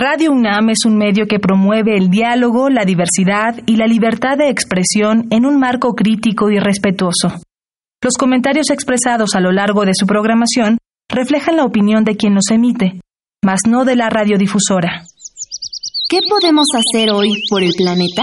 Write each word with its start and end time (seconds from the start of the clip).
Radio 0.00 0.30
UNAM 0.30 0.70
es 0.70 0.84
un 0.86 0.96
medio 0.96 1.26
que 1.26 1.40
promueve 1.40 1.96
el 1.96 2.08
diálogo, 2.08 2.68
la 2.70 2.84
diversidad 2.84 3.56
y 3.66 3.74
la 3.74 3.88
libertad 3.88 4.38
de 4.38 4.48
expresión 4.48 5.26
en 5.30 5.44
un 5.44 5.58
marco 5.58 5.96
crítico 5.96 6.52
y 6.52 6.60
respetuoso. 6.60 7.34
Los 8.00 8.14
comentarios 8.16 8.70
expresados 8.70 9.34
a 9.34 9.40
lo 9.40 9.50
largo 9.50 9.84
de 9.84 9.94
su 9.94 10.06
programación 10.06 10.78
reflejan 11.10 11.56
la 11.56 11.64
opinión 11.64 12.04
de 12.04 12.14
quien 12.14 12.36
los 12.36 12.48
emite, 12.52 13.00
mas 13.44 13.62
no 13.66 13.84
de 13.84 13.96
la 13.96 14.08
radiodifusora. 14.08 15.02
¿Qué 16.08 16.20
podemos 16.30 16.66
hacer 16.76 17.10
hoy 17.10 17.30
por 17.50 17.64
el 17.64 17.72
planeta? 17.76 18.22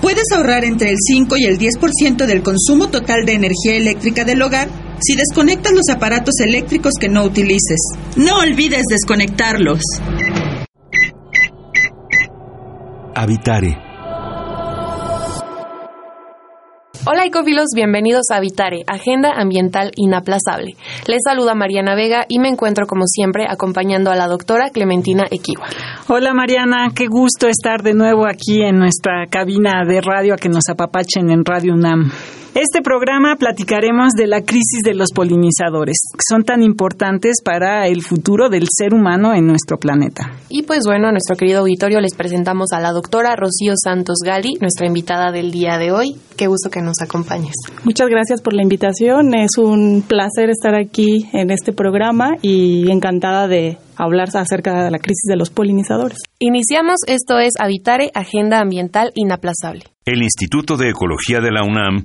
Puedes 0.00 0.30
ahorrar 0.32 0.64
entre 0.64 0.90
el 0.90 0.96
5 0.96 1.36
y 1.38 1.44
el 1.44 1.58
10% 1.58 2.24
del 2.24 2.44
consumo 2.44 2.86
total 2.88 3.24
de 3.26 3.32
energía 3.32 3.74
eléctrica 3.74 4.24
del 4.24 4.42
hogar 4.42 4.68
si 5.00 5.16
desconectas 5.16 5.72
los 5.72 5.88
aparatos 5.90 6.40
eléctricos 6.40 6.94
que 7.00 7.08
no 7.08 7.24
utilices. 7.24 7.80
No 8.16 8.38
olvides 8.38 8.84
desconectarlos. 8.88 9.80
Habitare 13.14 13.88
Hola 17.10 17.24
ecófilos, 17.24 17.68
bienvenidos 17.74 18.26
a 18.30 18.36
Habitare, 18.36 18.84
Agenda 18.86 19.32
Ambiental 19.34 19.92
Inaplazable. 19.96 20.76
Les 21.06 21.22
saluda 21.24 21.54
Mariana 21.54 21.94
Vega 21.94 22.26
y 22.28 22.38
me 22.38 22.48
encuentro 22.48 22.86
como 22.86 23.06
siempre 23.06 23.46
acompañando 23.48 24.10
a 24.10 24.14
la 24.14 24.26
doctora 24.26 24.68
Clementina 24.68 25.24
Equiwa. 25.30 25.68
Hola 26.08 26.34
Mariana, 26.34 26.88
qué 26.94 27.06
gusto 27.06 27.48
estar 27.48 27.82
de 27.82 27.94
nuevo 27.94 28.26
aquí 28.28 28.60
en 28.60 28.78
nuestra 28.78 29.26
cabina 29.30 29.84
de 29.88 30.02
radio 30.02 30.34
a 30.34 30.36
que 30.36 30.50
nos 30.50 30.68
apapachen 30.68 31.30
en 31.30 31.46
Radio 31.46 31.72
UNAM. 31.72 32.12
Este 32.54 32.80
programa 32.82 33.36
platicaremos 33.36 34.12
de 34.14 34.26
la 34.26 34.42
crisis 34.42 34.82
de 34.82 34.94
los 34.94 35.12
polinizadores, 35.12 35.98
que 36.12 36.22
son 36.26 36.44
tan 36.44 36.62
importantes 36.62 37.42
para 37.44 37.86
el 37.86 38.02
futuro 38.02 38.48
del 38.48 38.66
ser 38.70 38.94
humano 38.94 39.34
en 39.34 39.46
nuestro 39.46 39.78
planeta. 39.78 40.32
Y 40.48 40.62
pues 40.62 40.80
bueno, 40.84 41.08
a 41.08 41.12
nuestro 41.12 41.36
querido 41.36 41.60
auditorio 41.60 42.00
les 42.00 42.14
presentamos 42.14 42.72
a 42.72 42.80
la 42.80 42.92
doctora 42.92 43.36
Rocío 43.36 43.74
Santos 43.76 44.18
Gali, 44.24 44.54
nuestra 44.60 44.86
invitada 44.86 45.30
del 45.30 45.50
día 45.50 45.76
de 45.78 45.92
hoy. 45.92 46.16
Qué 46.36 46.46
gusto 46.46 46.70
que 46.70 46.80
nos 46.80 47.00
acompañes. 47.02 47.54
Muchas 47.84 48.08
gracias 48.08 48.40
por 48.40 48.54
la 48.54 48.62
invitación. 48.62 49.34
Es 49.34 49.58
un 49.58 50.02
placer 50.06 50.50
estar 50.50 50.74
aquí 50.74 51.28
en 51.32 51.50
este 51.50 51.72
programa 51.72 52.36
y 52.42 52.90
encantada 52.90 53.46
de 53.46 53.76
hablar 53.96 54.28
acerca 54.34 54.84
de 54.84 54.90
la 54.90 54.98
crisis 54.98 55.28
de 55.28 55.36
los 55.36 55.50
polinizadores. 55.50 56.18
Iniciamos, 56.38 57.00
esto 57.06 57.38
es 57.38 57.54
Habitare, 57.58 58.10
Agenda 58.14 58.60
Ambiental 58.60 59.10
Inaplazable. 59.14 59.84
El 60.04 60.22
Instituto 60.22 60.76
de 60.76 60.90
Ecología 60.90 61.40
de 61.40 61.50
la 61.50 61.62
UNAM 61.62 62.04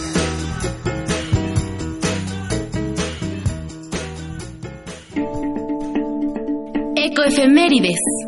Ecoefemérides. 7.21 8.20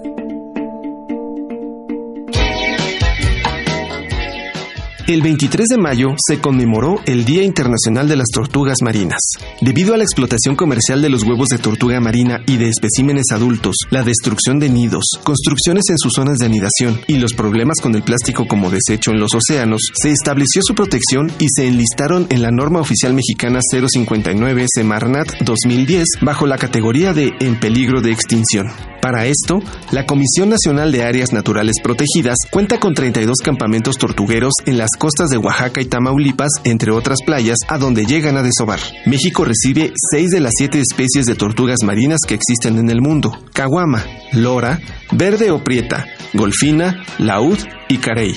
El 5.06 5.22
23 5.22 5.68
de 5.68 5.78
mayo 5.78 6.16
se 6.26 6.40
conmemoró 6.40 7.02
el 7.06 7.26
Día 7.26 7.44
Internacional 7.44 8.08
de 8.08 8.16
las 8.16 8.28
Tortugas 8.34 8.78
Marinas. 8.82 9.20
Debido 9.60 9.94
a 9.94 9.98
la 9.98 10.06
explotación 10.06 10.56
comercial 10.56 11.02
de 11.02 11.10
los 11.10 11.24
huevos 11.24 11.50
de 11.50 11.58
tortuga 11.58 12.00
marina 12.00 12.42
y 12.48 12.56
de 12.56 12.70
especímenes 12.70 13.26
adultos, 13.34 13.76
la 13.90 14.04
destrucción 14.04 14.60
de 14.60 14.70
nidos, 14.70 15.04
construcciones 15.26 15.84
en 15.90 15.98
sus 15.98 16.14
zonas 16.16 16.38
de 16.38 16.46
anidación 16.46 17.02
y 17.08 17.18
los 17.18 17.34
problemas 17.34 17.82
con 17.82 17.96
el 17.96 18.04
plástico 18.04 18.48
como 18.48 18.72
desecho 18.72 19.12
en 19.12 19.20
los 19.20 19.34
océanos, 19.36 19.82
se 19.94 20.10
estableció 20.12 20.62
su 20.64 20.74
protección 20.74 21.30
y 21.38 21.48
se 21.50 21.68
enlistaron 21.68 22.26
en 22.30 22.42
la 22.42 22.52
norma 22.52 22.80
oficial 22.80 23.14
mexicana 23.14 23.60
059 23.62 24.68
Semarnat 24.74 25.38
2010 25.42 26.06
bajo 26.22 26.48
la 26.48 26.58
categoría 26.58 27.14
de 27.14 27.34
en 27.42 27.60
peligro 27.60 28.00
de 28.00 28.14
extinción. 28.14 28.68
Para 29.02 29.26
esto, 29.26 29.60
la 29.92 30.06
Comisión 30.06 30.48
Nacional 30.48 30.94
de 30.94 31.04
Áreas 31.04 31.34
Naturales 31.34 31.82
Protegidas 31.84 32.38
cuenta 32.50 32.80
con 32.80 32.94
32 32.94 33.40
campamentos 33.44 33.98
tortugueros 33.98 34.54
en 34.66 34.78
las 34.78 34.92
costas 34.98 35.30
de 35.30 35.38
Oaxaca 35.38 35.82
y 35.82 35.86
Tamaulipas, 35.86 36.52
entre 36.64 36.92
otras 36.92 37.20
playas, 37.26 37.58
a 37.68 37.78
donde 37.78 38.06
llegan 38.06 38.38
a 38.38 38.44
desovar. 38.44 38.80
México 39.06 39.46
recibe 39.46 39.94
6 40.12 40.32
de 40.32 40.40
las 40.40 40.54
7 40.58 40.80
especies 40.80 41.26
de 41.26 41.36
tortugas 41.36 41.84
marinas 41.84 42.20
que 42.28 42.36
existen 42.36 42.78
en 42.78 42.90
el 42.90 43.02
mundo: 43.02 43.38
caguama, 43.54 44.04
lora, 44.32 44.80
verde 45.12 45.52
o 45.52 45.64
prieta, 45.64 46.06
golfina, 46.34 47.04
laúd 47.18 47.60
y 47.90 47.98
carey. 47.98 48.36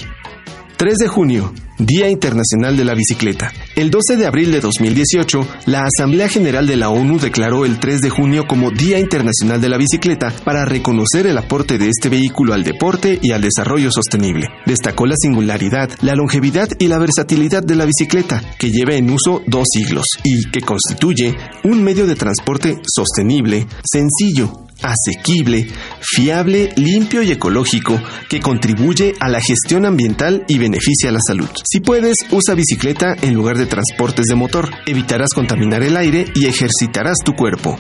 3 0.76 0.96
de 0.96 1.08
junio, 1.08 1.52
Día 1.78 2.08
Internacional 2.08 2.76
de 2.76 2.84
la 2.84 2.94
Bicicleta. 2.94 3.52
El 3.76 3.90
12 3.90 4.16
de 4.16 4.26
abril 4.26 4.52
de 4.52 4.60
2018, 4.62 5.46
la 5.66 5.82
Asamblea 5.82 6.30
General 6.30 6.66
de 6.66 6.76
la 6.76 6.88
ONU 6.88 7.18
declaró 7.18 7.66
el 7.66 7.78
3 7.78 8.00
de 8.00 8.08
junio 8.08 8.46
como 8.48 8.70
Día 8.70 8.98
Internacional 8.98 9.60
de 9.60 9.68
la 9.68 9.76
Bicicleta 9.76 10.32
para 10.46 10.64
reconocer 10.64 11.26
el 11.26 11.36
aporte 11.36 11.76
de 11.76 11.90
este 11.90 12.08
vehículo 12.08 12.54
al 12.54 12.64
deporte 12.64 13.18
y 13.20 13.32
al 13.32 13.42
desarrollo 13.42 13.90
sostenible. 13.92 14.48
Destacó 14.64 15.04
la 15.04 15.16
singularidad, 15.20 15.90
la 16.00 16.14
longevidad 16.14 16.70
y 16.78 16.88
la 16.88 16.98
versatilidad 16.98 17.62
de 17.62 17.76
la 17.76 17.84
bicicleta, 17.84 18.42
que 18.58 18.70
lleva 18.70 18.94
en 18.94 19.10
uso 19.10 19.42
dos 19.46 19.66
siglos 19.70 20.06
y 20.24 20.50
que 20.50 20.62
constituye 20.62 21.36
un 21.62 21.84
medio 21.84 22.06
de 22.06 22.16
transporte 22.16 22.80
sostenible, 22.82 23.66
sencillo, 23.84 24.66
asequible, 24.82 25.66
fiable, 26.00 26.70
limpio 26.76 27.22
y 27.22 27.32
ecológico 27.32 28.00
que 28.28 28.40
contribuye 28.40 29.14
a 29.20 29.28
la 29.28 29.40
gestión 29.40 29.84
ambiental 29.86 30.44
y 30.48 30.58
beneficia 30.58 31.10
la 31.10 31.20
salud. 31.26 31.48
Si 31.64 31.80
puedes, 31.80 32.16
usa 32.30 32.54
bicicleta 32.54 33.16
en 33.22 33.34
lugar 33.34 33.58
de 33.58 33.65
transportes 33.66 34.26
de 34.26 34.34
motor. 34.34 34.70
Evitarás 34.86 35.28
contaminar 35.34 35.82
el 35.82 35.96
aire 35.96 36.26
y 36.34 36.46
ejercitarás 36.46 37.18
tu 37.24 37.34
cuerpo. 37.34 37.76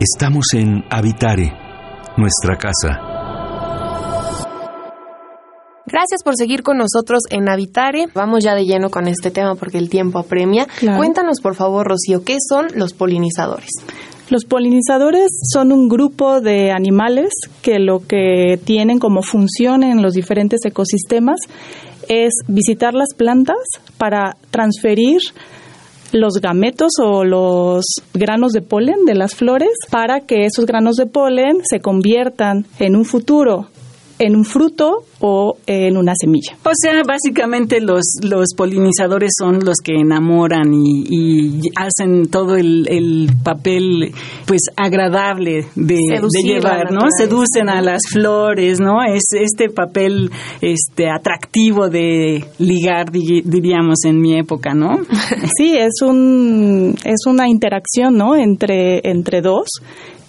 Estamos 0.00 0.46
en 0.54 0.82
Habitare, 0.90 1.52
nuestra 2.16 2.56
casa. 2.56 3.10
Gracias 5.90 6.22
por 6.22 6.36
seguir 6.36 6.62
con 6.62 6.78
nosotros 6.78 7.24
en 7.30 7.48
Habitare. 7.48 8.06
Vamos 8.14 8.44
ya 8.44 8.54
de 8.54 8.64
lleno 8.64 8.90
con 8.90 9.08
este 9.08 9.32
tema 9.32 9.56
porque 9.56 9.78
el 9.78 9.90
tiempo 9.90 10.20
apremia. 10.20 10.68
Cuéntanos, 10.96 11.40
por 11.40 11.56
favor, 11.56 11.88
Rocío, 11.88 12.24
¿qué 12.24 12.36
son 12.48 12.68
los 12.76 12.92
polinizadores? 12.92 13.70
Los 14.30 14.44
polinizadores 14.44 15.28
son 15.52 15.72
un 15.72 15.88
grupo 15.88 16.40
de 16.40 16.70
animales 16.70 17.30
que 17.62 17.80
lo 17.80 18.06
que 18.06 18.60
tienen 18.64 19.00
como 19.00 19.22
función 19.22 19.82
en 19.82 20.02
los 20.02 20.14
diferentes 20.14 20.60
ecosistemas 20.64 21.40
es 22.08 22.34
visitar 22.46 22.94
las 22.94 23.12
plantas 23.16 23.56
para 23.98 24.36
transferir 24.52 25.18
los 26.12 26.34
gametos 26.40 26.92
o 27.02 27.24
los 27.24 27.84
granos 28.14 28.52
de 28.52 28.62
polen 28.62 29.04
de 29.04 29.16
las 29.16 29.34
flores 29.34 29.70
para 29.90 30.20
que 30.20 30.44
esos 30.44 30.64
granos 30.64 30.94
de 30.94 31.06
polen 31.06 31.62
se 31.68 31.80
conviertan 31.80 32.66
en 32.78 32.94
un 32.94 33.04
futuro 33.04 33.66
en 34.20 34.36
un 34.36 34.44
fruto 34.44 35.04
o 35.20 35.56
en 35.66 35.96
una 35.96 36.12
semilla. 36.14 36.56
O 36.62 36.72
sea, 36.74 37.02
básicamente 37.08 37.80
los, 37.80 38.04
los 38.22 38.48
polinizadores 38.54 39.32
son 39.36 39.60
los 39.64 39.78
que 39.82 39.94
enamoran 39.94 40.72
y, 40.74 41.60
hacen 41.74 42.28
todo 42.30 42.56
el, 42.56 43.30
papel 43.42 44.12
pues 44.46 44.62
agradable 44.76 45.64
de, 45.74 45.98
llevar, 46.44 46.92
¿no? 46.92 47.06
Seducen 47.16 47.70
a 47.70 47.80
las 47.80 48.02
flores, 48.12 48.78
¿no? 48.78 49.02
Es 49.02 49.22
este 49.32 49.70
papel 49.70 50.30
este 50.60 51.08
atractivo 51.08 51.88
de 51.88 52.44
ligar, 52.58 53.10
diríamos 53.10 54.04
en 54.04 54.20
mi 54.20 54.38
época, 54.38 54.74
¿no? 54.74 54.98
Sí, 55.56 55.76
es 55.76 56.02
un 56.02 56.94
es 57.04 57.26
una 57.26 57.48
interacción, 57.48 58.16
¿no? 58.16 58.36
Entre 58.36 59.00
entre 59.04 59.40
dos 59.40 59.68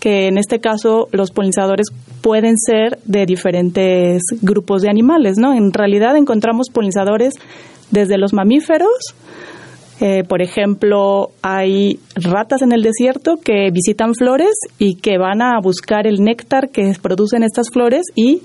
que 0.01 0.27
en 0.27 0.38
este 0.39 0.59
caso 0.59 1.07
los 1.12 1.31
polinizadores 1.31 1.88
pueden 2.21 2.57
ser 2.57 2.98
de 3.06 3.25
diferentes 3.25 4.24
grupos 4.42 4.81
de 4.81 4.89
animales, 4.89 5.38
¿no? 5.38 5.53
En 5.53 5.71
realidad 5.71 6.18
encontramos 6.18 6.69
polinizadores 6.69 7.36
desde 7.92 8.18
los 8.18 8.33
mamíferos, 8.33 9.13
eh, 10.01 10.24
por 10.27 10.42
ejemplo, 10.42 11.30
hay 11.44 12.00
ratas 12.15 12.63
en 12.63 12.71
el 12.71 12.81
desierto 12.81 13.36
que 13.38 13.69
visitan 13.71 14.15
flores 14.15 14.56
y 14.80 14.95
que 14.95 15.19
van 15.19 15.44
a 15.44 15.59
buscar 15.62 16.07
el 16.07 16.24
néctar 16.24 16.69
que 16.69 16.92
producen 17.00 17.44
estas 17.44 17.69
flores 17.69 18.07
y 18.15 18.42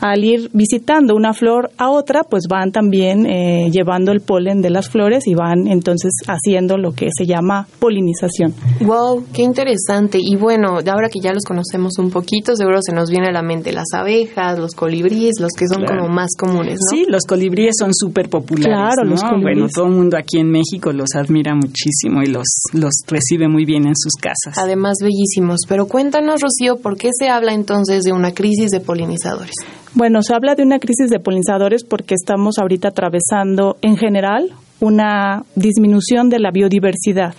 al 0.00 0.24
ir 0.24 0.50
visitando 0.52 1.14
una 1.14 1.32
flor 1.32 1.70
a 1.76 1.90
otra, 1.90 2.22
pues 2.24 2.44
van 2.48 2.72
también 2.72 3.26
eh, 3.26 3.70
llevando 3.70 4.12
el 4.12 4.20
polen 4.20 4.60
de 4.60 4.70
las 4.70 4.88
flores 4.88 5.26
y 5.26 5.34
van 5.34 5.66
entonces 5.66 6.12
haciendo 6.26 6.76
lo 6.76 6.92
que 6.92 7.08
se 7.16 7.26
llama 7.26 7.66
polinización. 7.78 8.54
Wow, 8.80 9.24
qué 9.32 9.42
interesante. 9.42 10.18
Y 10.20 10.36
bueno, 10.36 10.78
ahora 10.78 11.08
que 11.08 11.20
ya 11.20 11.32
los 11.32 11.44
conocemos 11.44 11.98
un 11.98 12.10
poquito, 12.10 12.54
seguro 12.56 12.78
se 12.80 12.92
nos 12.92 13.10
viene 13.10 13.28
a 13.28 13.32
la 13.32 13.42
mente 13.42 13.72
las 13.72 13.92
abejas, 13.94 14.58
los 14.58 14.74
colibríes, 14.74 15.40
los 15.40 15.52
que 15.52 15.66
son 15.66 15.84
como 15.84 16.08
más 16.08 16.30
comunes, 16.38 16.78
¿no? 16.80 16.96
Sí, 16.96 17.04
los 17.08 17.24
colibríes 17.24 17.76
son 17.78 17.92
súper 17.94 18.28
populares. 18.28 18.66
Claro, 18.68 19.08
los 19.08 19.22
colibríes. 19.22 19.58
Bueno, 19.58 19.68
todo 19.74 19.86
el 19.86 19.92
mundo 19.92 20.16
aquí 20.16 20.38
en 20.38 20.50
México 20.50 20.92
los 20.92 21.14
admira 21.14 21.54
muchísimo 21.54 22.22
y 22.22 22.26
los, 22.26 22.46
los 22.72 22.92
recibe 23.06 23.48
muy 23.48 23.64
bien 23.64 23.86
en 23.86 23.96
sus 23.96 24.12
casas. 24.20 24.58
Además, 24.58 24.96
bellísimos. 25.02 25.60
Pero 25.68 25.86
cuéntanos, 25.86 26.40
Rocío, 26.40 26.76
¿por 26.76 26.96
qué 26.96 27.10
se 27.18 27.28
habla 27.28 27.52
entonces 27.52 28.02
de 28.04 28.12
una 28.12 28.32
crisis 28.32 28.70
de 28.70 28.80
polinizadores? 28.80 29.54
Bueno, 29.94 30.22
se 30.22 30.34
habla 30.34 30.54
de 30.54 30.62
una 30.62 30.78
crisis 30.78 31.10
de 31.10 31.18
polinizadores 31.18 31.84
porque 31.84 32.14
estamos 32.14 32.58
ahorita 32.58 32.88
atravesando 32.88 33.76
en 33.82 33.96
general 33.96 34.52
una 34.80 35.44
disminución 35.54 36.28
de 36.28 36.38
la 36.38 36.50
biodiversidad. 36.50 37.34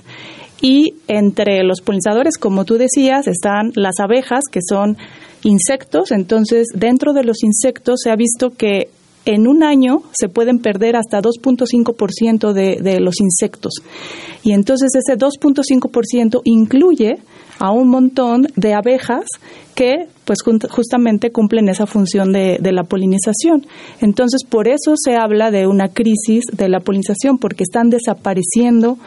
Y 0.61 0.95
entre 1.07 1.63
los 1.63 1.81
polinizadores, 1.81 2.37
como 2.37 2.65
tú 2.65 2.77
decías, 2.77 3.27
están 3.27 3.71
las 3.75 3.99
abejas, 3.99 4.43
que 4.51 4.59
son 4.67 4.97
insectos. 5.43 6.11
Entonces, 6.11 6.67
dentro 6.75 7.13
de 7.13 7.23
los 7.23 7.43
insectos 7.43 8.01
se 8.03 8.11
ha 8.11 8.15
visto 8.15 8.49
que 8.49 8.89
en 9.25 9.47
un 9.47 9.63
año 9.63 10.01
se 10.11 10.27
pueden 10.27 10.59
perder 10.59 10.95
hasta 10.95 11.21
2.5% 11.21 12.51
de, 12.51 12.79
de 12.81 12.99
los 12.99 13.21
insectos. 13.21 13.73
Y 14.43 14.53
entonces 14.53 14.89
ese 14.95 15.17
2.5% 15.17 16.41
incluye 16.45 17.19
a 17.59 17.71
un 17.71 17.89
montón 17.89 18.47
de 18.55 18.73
abejas 18.73 19.25
que 19.75 20.07
pues 20.25 20.39
justamente 20.69 21.31
cumplen 21.31 21.69
esa 21.69 21.85
función 21.85 22.31
de, 22.31 22.57
de, 22.59 22.71
la 22.71 22.83
polinización. 22.83 23.65
Entonces, 24.01 24.43
por 24.43 24.67
eso 24.67 24.93
se 24.95 25.15
habla 25.15 25.51
de 25.51 25.67
una 25.67 25.89
crisis 25.89 26.43
de 26.51 26.69
la 26.69 26.79
polinización, 26.79 27.37
porque 27.37 27.63
están 27.63 27.89
desapareciendo 27.89 28.97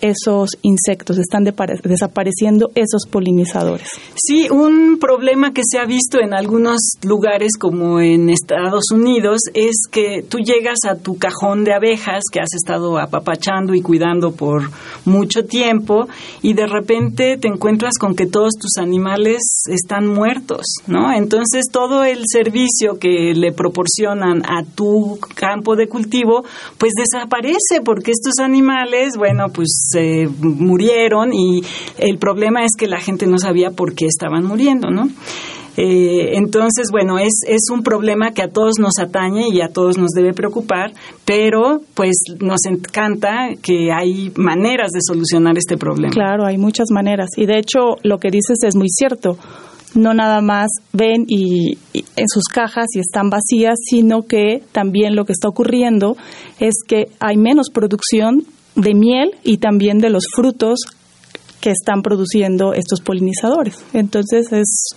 esos 0.00 0.50
insectos, 0.62 1.18
están 1.18 1.44
desapareciendo 1.44 2.70
esos 2.74 3.06
polinizadores. 3.10 3.88
Sí, 4.14 4.48
un 4.50 4.98
problema 4.98 5.52
que 5.52 5.62
se 5.64 5.78
ha 5.78 5.86
visto 5.86 6.20
en 6.20 6.34
algunos 6.34 6.78
lugares 7.02 7.52
como 7.58 8.00
en 8.00 8.30
Estados 8.30 8.90
Unidos 8.92 9.40
es 9.54 9.76
que 9.90 10.24
tú 10.28 10.38
llegas 10.38 10.78
a 10.88 10.96
tu 10.96 11.18
cajón 11.18 11.64
de 11.64 11.74
abejas 11.74 12.24
que 12.32 12.40
has 12.40 12.54
estado 12.54 12.98
apapachando 12.98 13.74
y 13.74 13.82
cuidando 13.82 14.32
por 14.32 14.70
mucho 15.04 15.44
tiempo 15.44 16.08
y 16.42 16.54
de 16.54 16.66
repente 16.66 17.36
te 17.36 17.48
encuentras 17.48 17.98
con 17.98 18.14
que 18.14 18.26
todos 18.26 18.54
tus 18.60 18.76
animales 18.78 19.42
están 19.68 20.06
muertos, 20.06 20.66
¿no? 20.86 21.12
Entonces 21.12 21.66
todo 21.70 22.04
el 22.04 22.22
servicio 22.26 22.98
que 22.98 23.32
le 23.34 23.52
proporcionan 23.52 24.42
a 24.44 24.64
tu 24.64 25.18
campo 25.34 25.76
de 25.76 25.88
cultivo 25.88 26.44
pues 26.78 26.92
desaparece 26.96 27.80
porque 27.84 28.12
estos 28.12 28.38
animales, 28.42 29.16
bueno, 29.16 29.46
pues 29.52 29.85
se 29.88 30.28
murieron 30.40 31.32
y 31.32 31.62
el 31.98 32.18
problema 32.18 32.64
es 32.64 32.72
que 32.76 32.88
la 32.88 33.00
gente 33.00 33.26
no 33.26 33.38
sabía 33.38 33.70
por 33.70 33.94
qué 33.94 34.06
estaban 34.06 34.44
muriendo, 34.44 34.90
¿no? 34.90 35.08
Eh, 35.76 36.36
entonces, 36.36 36.88
bueno, 36.90 37.18
es, 37.18 37.42
es 37.46 37.68
un 37.70 37.82
problema 37.82 38.30
que 38.32 38.42
a 38.42 38.48
todos 38.48 38.78
nos 38.78 38.98
atañe 38.98 39.48
y 39.52 39.60
a 39.60 39.68
todos 39.68 39.98
nos 39.98 40.10
debe 40.10 40.32
preocupar, 40.32 40.92
pero 41.24 41.82
pues 41.94 42.16
nos 42.40 42.64
encanta 42.64 43.50
que 43.62 43.92
hay 43.92 44.32
maneras 44.36 44.90
de 44.92 45.00
solucionar 45.06 45.58
este 45.58 45.76
problema. 45.76 46.12
Claro, 46.12 46.46
hay 46.46 46.56
muchas 46.56 46.88
maneras. 46.90 47.30
Y 47.36 47.44
de 47.44 47.58
hecho, 47.58 47.96
lo 48.02 48.18
que 48.18 48.30
dices 48.30 48.58
es 48.62 48.74
muy 48.74 48.88
cierto. 48.88 49.36
No 49.94 50.12
nada 50.12 50.40
más 50.40 50.68
ven 50.92 51.24
y, 51.26 51.78
y 51.92 52.04
en 52.16 52.28
sus 52.28 52.44
cajas 52.44 52.86
y 52.94 53.00
están 53.00 53.30
vacías, 53.30 53.78
sino 53.82 54.22
que 54.22 54.62
también 54.72 55.14
lo 55.14 55.24
que 55.24 55.32
está 55.32 55.48
ocurriendo 55.48 56.16
es 56.58 56.74
que 56.86 57.08
hay 57.18 57.36
menos 57.36 57.70
producción 57.70 58.44
de 58.76 58.94
miel 58.94 59.30
y 59.42 59.58
también 59.58 59.98
de 59.98 60.10
los 60.10 60.24
frutos 60.34 60.80
que 61.60 61.70
están 61.70 62.02
produciendo 62.02 62.74
estos 62.74 63.00
polinizadores. 63.00 63.82
Entonces 63.92 64.52
es, 64.52 64.94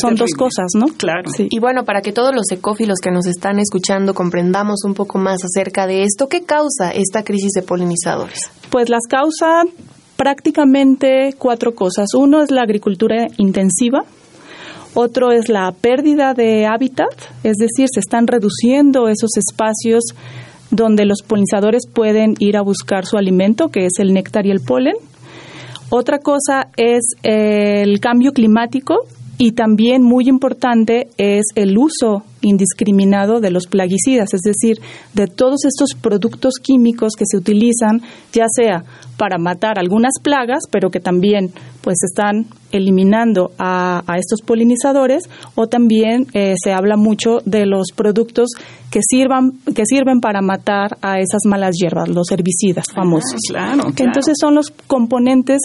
son 0.00 0.14
dos 0.14 0.30
cosas, 0.36 0.66
¿no? 0.76 0.86
Claro. 0.96 1.28
Y 1.38 1.58
bueno, 1.58 1.84
para 1.84 2.00
que 2.00 2.12
todos 2.12 2.32
los 2.34 2.50
ecófilos 2.52 2.98
que 3.02 3.10
nos 3.10 3.26
están 3.26 3.58
escuchando 3.58 4.14
comprendamos 4.14 4.84
un 4.84 4.94
poco 4.94 5.18
más 5.18 5.38
acerca 5.42 5.86
de 5.86 6.04
esto, 6.04 6.28
¿qué 6.28 6.42
causa 6.42 6.90
esta 6.92 7.24
crisis 7.24 7.50
de 7.56 7.62
polinizadores? 7.62 8.38
Pues 8.70 8.88
las 8.88 9.02
causa 9.08 9.64
prácticamente 10.16 11.34
cuatro 11.36 11.74
cosas. 11.74 12.14
Uno 12.14 12.42
es 12.42 12.52
la 12.52 12.62
agricultura 12.62 13.26
intensiva, 13.38 14.04
otro 14.94 15.32
es 15.32 15.48
la 15.48 15.72
pérdida 15.72 16.34
de 16.34 16.66
hábitat, 16.66 17.14
es 17.42 17.56
decir, 17.56 17.88
se 17.92 17.98
están 17.98 18.26
reduciendo 18.26 19.08
esos 19.08 19.30
espacios 19.36 20.04
donde 20.72 21.04
los 21.04 21.22
polinizadores 21.22 21.86
pueden 21.86 22.34
ir 22.38 22.56
a 22.56 22.62
buscar 22.62 23.06
su 23.06 23.16
alimento, 23.16 23.68
que 23.68 23.84
es 23.84 23.98
el 23.98 24.12
néctar 24.12 24.46
y 24.46 24.50
el 24.50 24.60
polen. 24.60 24.96
Otra 25.90 26.18
cosa 26.18 26.68
es 26.76 27.04
el 27.22 28.00
cambio 28.00 28.32
climático 28.32 28.96
y 29.38 29.52
también 29.52 30.02
muy 30.02 30.28
importante 30.28 31.08
es 31.16 31.44
el 31.54 31.76
uso 31.78 32.22
indiscriminado 32.42 33.40
de 33.40 33.50
los 33.50 33.66
plaguicidas, 33.66 34.34
es 34.34 34.40
decir, 34.42 34.80
de 35.14 35.26
todos 35.26 35.64
estos 35.64 35.90
productos 36.00 36.54
químicos 36.62 37.14
que 37.16 37.24
se 37.26 37.36
utilizan, 37.36 38.02
ya 38.32 38.46
sea 38.54 38.84
para 39.16 39.38
matar 39.38 39.78
algunas 39.78 40.14
plagas, 40.22 40.64
pero 40.70 40.90
que 40.90 41.00
también 41.00 41.52
pues 41.82 41.98
están 42.02 42.46
eliminando 42.72 43.52
a, 43.58 44.02
estos 44.16 44.40
polinizadores, 44.42 45.24
o 45.54 45.66
también 45.66 46.26
eh, 46.34 46.54
se 46.62 46.72
habla 46.72 46.96
mucho 46.96 47.38
de 47.44 47.66
los 47.66 47.88
productos 47.94 48.50
que 48.90 49.00
sirvan 49.08 49.52
que 49.74 49.84
sirven 49.86 50.20
para 50.20 50.40
matar 50.40 50.98
a 51.02 51.18
esas 51.20 51.42
malas 51.46 51.76
hierbas, 51.80 52.08
los 52.08 52.30
herbicidas 52.30 52.86
ah, 52.90 52.94
famosos. 52.94 53.40
Entonces 53.96 54.34
son 54.40 54.54
los 54.54 54.70
componentes 54.86 55.60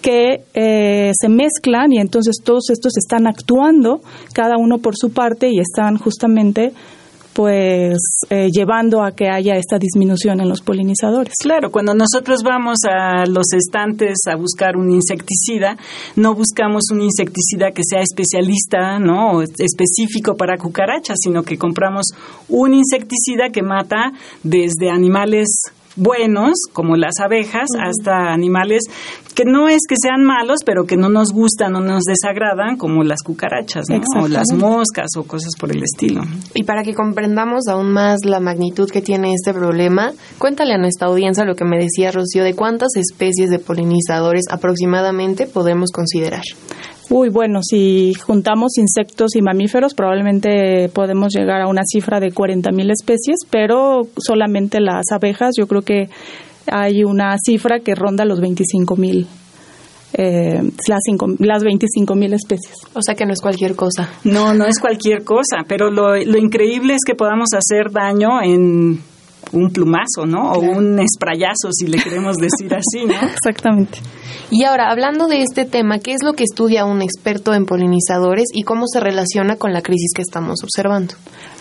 que 0.00 0.42
eh, 0.54 1.12
se 1.18 1.28
mezclan 1.28 1.92
y 1.92 1.98
entonces 1.98 2.36
todos 2.42 2.70
estos 2.70 2.96
están 2.96 3.26
actuando, 3.26 4.00
cada 4.32 4.56
uno 4.56 4.78
por 4.78 4.96
su 4.96 5.10
parte 5.10 5.48
y 5.50 5.60
están 5.60 5.98
justamente 5.98 6.72
pues 7.38 7.98
eh, 8.30 8.48
llevando 8.50 9.00
a 9.00 9.12
que 9.12 9.28
haya 9.28 9.54
esta 9.54 9.78
disminución 9.78 10.40
en 10.40 10.48
los 10.48 10.60
polinizadores. 10.60 11.34
Claro, 11.40 11.70
cuando 11.70 11.94
nosotros 11.94 12.40
vamos 12.42 12.78
a 12.90 13.26
los 13.26 13.52
estantes 13.52 14.16
a 14.26 14.34
buscar 14.34 14.76
un 14.76 14.90
insecticida, 14.90 15.76
no 16.16 16.34
buscamos 16.34 16.90
un 16.90 17.00
insecticida 17.00 17.70
que 17.70 17.82
sea 17.88 18.00
especialista, 18.00 18.98
¿no? 18.98 19.40
específico 19.42 20.36
para 20.36 20.56
cucarachas, 20.56 21.18
sino 21.22 21.44
que 21.44 21.56
compramos 21.56 22.06
un 22.48 22.74
insecticida 22.74 23.50
que 23.50 23.62
mata 23.62 24.12
desde 24.42 24.90
animales 24.90 25.46
buenos, 25.98 26.54
como 26.72 26.96
las 26.96 27.18
abejas, 27.20 27.68
hasta 27.78 28.32
animales 28.32 28.84
que 29.38 29.44
no 29.44 29.68
es 29.68 29.82
que 29.88 29.94
sean 30.02 30.24
malos, 30.24 30.64
pero 30.66 30.84
que 30.84 30.96
no 30.96 31.08
nos 31.08 31.32
gustan 31.32 31.76
o 31.76 31.80
nos 31.80 32.02
desagradan, 32.02 32.76
como 32.76 33.04
las 33.04 33.22
cucarachas, 33.22 33.86
o 34.20 34.26
las 34.26 34.48
moscas 34.52 35.10
o 35.16 35.22
cosas 35.22 35.52
por 35.60 35.70
el 35.70 35.80
estilo. 35.84 36.22
Y 36.54 36.64
para 36.64 36.82
que 36.82 36.92
comprendamos 36.92 37.68
aún 37.68 37.92
más 37.92 38.24
la 38.24 38.40
magnitud 38.40 38.90
que 38.90 39.00
tiene 39.00 39.34
este 39.34 39.54
problema, 39.54 40.12
cuéntale 40.38 40.74
a 40.74 40.78
nuestra 40.78 41.06
audiencia 41.06 41.44
lo 41.44 41.54
que 41.54 41.64
me 41.64 41.78
decía 41.78 42.10
Rocío 42.10 42.42
de 42.42 42.54
cuántas 42.54 42.96
especies 42.96 43.48
de 43.50 43.60
polinizadores 43.60 44.46
aproximadamente 44.50 45.46
podemos 45.46 45.92
considerar. 45.92 46.42
Uy, 47.10 47.30
bueno, 47.30 47.60
si 47.62 48.12
juntamos 48.14 48.76
insectos 48.76 49.34
y 49.34 49.40
mamíferos, 49.40 49.94
probablemente 49.94 50.90
podemos 50.90 51.32
llegar 51.34 51.62
a 51.62 51.68
una 51.68 51.82
cifra 51.84 52.20
de 52.20 52.28
40.000 52.28 52.90
especies, 52.90 53.38
pero 53.48 54.02
solamente 54.18 54.80
las 54.80 55.06
abejas, 55.10 55.54
yo 55.56 55.66
creo 55.66 55.82
que 55.82 56.08
hay 56.70 57.04
una 57.04 57.36
cifra 57.38 57.80
que 57.80 57.94
ronda 57.94 58.26
los 58.26 58.40
25.000. 58.40 59.26
Eh, 60.14 60.62
las, 60.88 61.00
las 61.38 61.62
25 61.62 62.14
mil 62.14 62.32
especies. 62.32 62.76
O 62.94 63.02
sea 63.02 63.14
que 63.14 63.26
no 63.26 63.34
es 63.34 63.40
cualquier 63.40 63.76
cosa. 63.76 64.08
No, 64.24 64.54
no 64.54 64.64
es 64.64 64.80
cualquier 64.80 65.22
cosa, 65.22 65.64
pero 65.68 65.90
lo, 65.90 66.16
lo 66.16 66.38
increíble 66.38 66.94
es 66.94 67.00
que 67.06 67.14
podamos 67.14 67.50
hacer 67.52 67.92
daño 67.92 68.42
en 68.42 69.00
un 69.52 69.70
plumazo, 69.70 70.26
¿no? 70.26 70.52
O 70.52 70.60
un 70.60 70.98
esprayazo, 70.98 71.72
si 71.72 71.86
le 71.86 71.98
queremos 71.98 72.36
decir 72.36 72.74
así, 72.74 73.06
¿no? 73.06 73.14
Exactamente. 73.34 73.98
Y 74.50 74.64
ahora, 74.64 74.90
hablando 74.90 75.26
de 75.28 75.42
este 75.42 75.64
tema, 75.64 75.98
¿qué 75.98 76.12
es 76.12 76.22
lo 76.22 76.32
que 76.32 76.44
estudia 76.44 76.84
un 76.84 77.02
experto 77.02 77.54
en 77.54 77.66
polinizadores 77.66 78.46
y 78.52 78.62
cómo 78.62 78.86
se 78.86 79.00
relaciona 79.00 79.56
con 79.56 79.72
la 79.72 79.82
crisis 79.82 80.12
que 80.14 80.22
estamos 80.22 80.62
observando? 80.62 81.14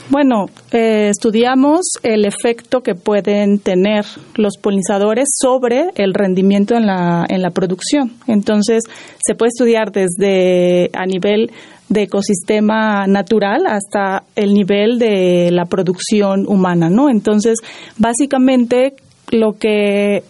Bueno, 0.09 0.45
eh, 0.71 1.09
estudiamos 1.09 1.81
el 2.01 2.23
efecto 2.23 2.79
que 2.81 2.95
pueden 2.95 3.59
tener 3.59 4.05
los 4.35 4.53
polinizadores 4.57 5.27
sobre 5.33 5.91
el 5.95 6.13
rendimiento 6.13 6.75
en 6.75 6.85
la, 6.85 7.25
en 7.27 7.41
la 7.41 7.49
producción. 7.49 8.13
Entonces, 8.25 8.83
se 9.19 9.35
puede 9.35 9.49
estudiar 9.49 9.91
desde 9.91 10.89
a 10.93 11.05
nivel 11.05 11.51
de 11.89 12.03
ecosistema 12.03 13.05
natural 13.05 13.65
hasta 13.67 14.23
el 14.35 14.53
nivel 14.53 14.97
de 14.97 15.49
la 15.51 15.65
producción 15.65 16.45
humana, 16.47 16.89
¿no? 16.89 17.09
Entonces, 17.09 17.57
básicamente 17.97 18.93
lo 19.31 19.53
que 19.53 20.23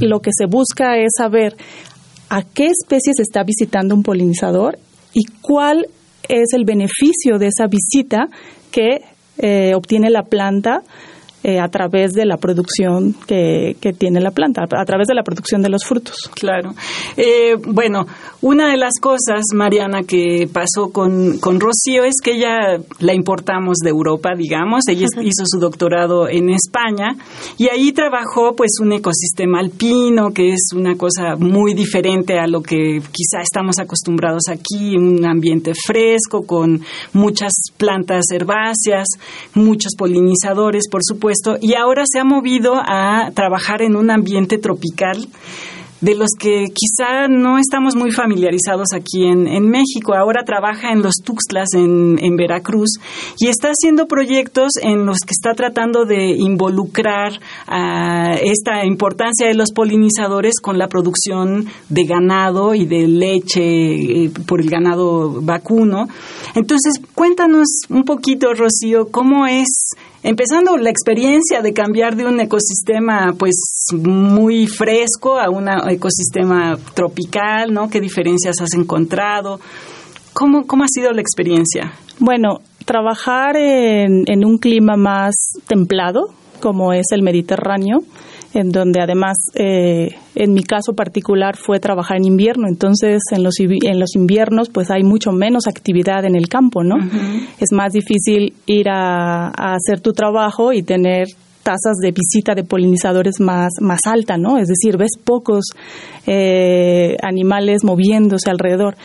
lo 0.00 0.20
que 0.20 0.30
se 0.32 0.46
busca 0.46 0.96
es 0.96 1.12
saber 1.16 1.56
a 2.30 2.42
qué 2.42 2.66
especies 2.66 3.20
está 3.20 3.42
visitando 3.44 3.94
un 3.94 4.02
polinizador 4.02 4.78
y 5.12 5.24
cuál 5.40 5.86
es 6.28 6.52
el 6.52 6.64
beneficio 6.64 7.38
de 7.38 7.48
esa 7.48 7.66
visita 7.66 8.28
que 8.70 9.02
eh, 9.38 9.72
obtiene 9.74 10.10
la 10.10 10.22
planta 10.22 10.82
eh, 11.46 11.60
a 11.60 11.68
través 11.68 12.12
de 12.12 12.24
la 12.24 12.38
producción 12.38 13.14
que, 13.26 13.76
que, 13.78 13.92
tiene 13.92 14.18
la 14.18 14.30
planta, 14.30 14.62
a 14.62 14.84
través 14.86 15.06
de 15.08 15.14
la 15.14 15.22
producción 15.22 15.60
de 15.60 15.68
los 15.68 15.84
frutos. 15.84 16.16
Claro. 16.34 16.70
Eh, 17.18 17.56
bueno, 17.66 18.06
una 18.40 18.70
de 18.70 18.78
las 18.78 18.94
cosas, 18.98 19.42
Mariana, 19.52 20.04
que 20.04 20.48
pasó 20.50 20.90
con, 20.90 21.36
con 21.40 21.60
Rocío 21.60 22.04
es 22.04 22.14
que 22.24 22.36
ella 22.36 22.78
la 22.98 23.12
importamos 23.12 23.76
de 23.84 23.90
Europa, 23.90 24.30
digamos. 24.34 24.88
Ella 24.88 25.06
hizo 25.20 25.44
su 25.44 25.58
doctorado 25.60 26.30
en 26.30 26.48
España 26.48 27.14
y 27.58 27.68
ahí 27.68 27.92
trabajó 27.92 28.56
pues 28.56 28.78
un 28.80 28.92
ecosistema 28.92 29.60
alpino, 29.60 30.32
que 30.32 30.54
es 30.54 30.70
una 30.74 30.96
cosa 30.96 31.36
muy 31.36 31.74
diferente 31.74 32.38
a 32.38 32.46
lo 32.46 32.62
que 32.62 33.02
quizá 33.12 33.42
estamos 33.42 33.78
acostumbrados 33.78 34.44
aquí, 34.48 34.96
un 34.96 35.22
ambiente 35.26 35.72
fresco 35.74 36.46
con 36.46 36.80
muchas 37.12 37.52
plantas 37.76 38.24
herbáceas, 38.32 39.08
muchos 39.52 39.92
polinizadores, 39.94 40.88
por 40.90 41.02
supuesto 41.04 41.33
y 41.60 41.74
ahora 41.74 42.04
se 42.06 42.18
ha 42.18 42.24
movido 42.24 42.74
a 42.76 43.30
trabajar 43.34 43.82
en 43.82 43.96
un 43.96 44.10
ambiente 44.10 44.58
tropical 44.58 45.28
de 46.04 46.14
los 46.14 46.28
que 46.38 46.66
quizá 46.66 47.28
no 47.28 47.58
estamos 47.58 47.96
muy 47.96 48.12
familiarizados 48.12 48.88
aquí 48.94 49.24
en, 49.24 49.44
México. 49.70 50.14
Ahora 50.14 50.44
trabaja 50.44 50.92
en 50.92 51.02
los 51.02 51.14
Tuxtlas 51.24 51.72
en, 51.72 52.18
en, 52.20 52.36
Veracruz 52.36 52.98
y 53.38 53.48
está 53.48 53.68
haciendo 53.68 54.06
proyectos 54.06 54.72
en 54.82 55.06
los 55.06 55.20
que 55.20 55.32
está 55.32 55.54
tratando 55.54 56.04
de 56.04 56.36
involucrar 56.36 57.40
a 57.66 58.34
esta 58.34 58.84
importancia 58.84 59.48
de 59.48 59.54
los 59.54 59.72
polinizadores 59.72 60.60
con 60.60 60.78
la 60.78 60.88
producción 60.88 61.66
de 61.88 62.04
ganado 62.04 62.74
y 62.74 62.84
de 62.84 63.08
leche 63.08 64.24
eh, 64.24 64.30
por 64.46 64.60
el 64.60 64.68
ganado 64.68 65.40
vacuno. 65.40 66.06
Entonces, 66.54 67.00
cuéntanos 67.14 67.66
un 67.88 68.04
poquito, 68.04 68.52
Rocío, 68.52 69.08
cómo 69.10 69.46
es 69.46 69.94
empezando 70.24 70.76
la 70.78 70.90
experiencia 70.90 71.60
de 71.60 71.74
cambiar 71.74 72.16
de 72.16 72.24
un 72.24 72.40
ecosistema 72.40 73.34
pues 73.38 73.54
muy 73.92 74.66
fresco 74.66 75.38
a 75.38 75.50
un 75.50 75.68
ecosistema 75.68 76.76
tropical, 76.94 77.72
¿no? 77.72 77.90
¿Qué 77.90 78.00
diferencias 78.00 78.60
has 78.62 78.72
encontrado? 78.72 79.60
¿Cómo, 80.32 80.66
cómo 80.66 80.82
ha 80.82 80.88
sido 80.88 81.12
la 81.12 81.20
experiencia? 81.20 81.92
Bueno, 82.18 82.60
trabajar 82.86 83.56
en, 83.56 84.24
en 84.26 84.46
un 84.46 84.56
clima 84.56 84.96
más 84.96 85.34
templado, 85.66 86.30
como 86.58 86.94
es 86.94 87.06
el 87.12 87.22
Mediterráneo, 87.22 87.98
en 88.54 88.70
donde 88.70 89.00
además, 89.00 89.36
eh, 89.54 90.14
en 90.36 90.52
mi 90.52 90.62
caso 90.62 90.94
particular, 90.94 91.56
fue 91.56 91.80
trabajar 91.80 92.18
en 92.18 92.24
invierno. 92.24 92.68
Entonces, 92.68 93.20
en 93.32 93.42
los, 93.42 93.58
en 93.58 93.98
los 93.98 94.14
inviernos, 94.14 94.70
pues 94.70 94.90
hay 94.90 95.02
mucho 95.02 95.32
menos 95.32 95.66
actividad 95.66 96.24
en 96.24 96.36
el 96.36 96.48
campo, 96.48 96.84
¿no? 96.84 96.96
Es 97.60 97.72
más 97.72 97.92
difícil 97.92 98.54
ir 98.66 98.88
a, 98.88 99.48
hacer 99.48 100.00
tu 100.00 100.12
trabajo 100.12 100.72
y 100.72 100.82
tener 100.82 101.26
tasas 101.64 101.96
de 102.00 102.12
visita 102.12 102.54
de 102.54 102.62
polinizadores 102.62 103.40
más, 103.40 103.72
más 103.80 104.00
alta, 104.06 104.36
¿no? 104.36 104.58
Es 104.58 104.68
decir, 104.68 104.96
ves 104.96 105.12
pocos 105.22 105.64
eh, 106.26 107.16
animales 107.22 107.82
moviéndose 107.82 108.50
alrededor 108.50 108.96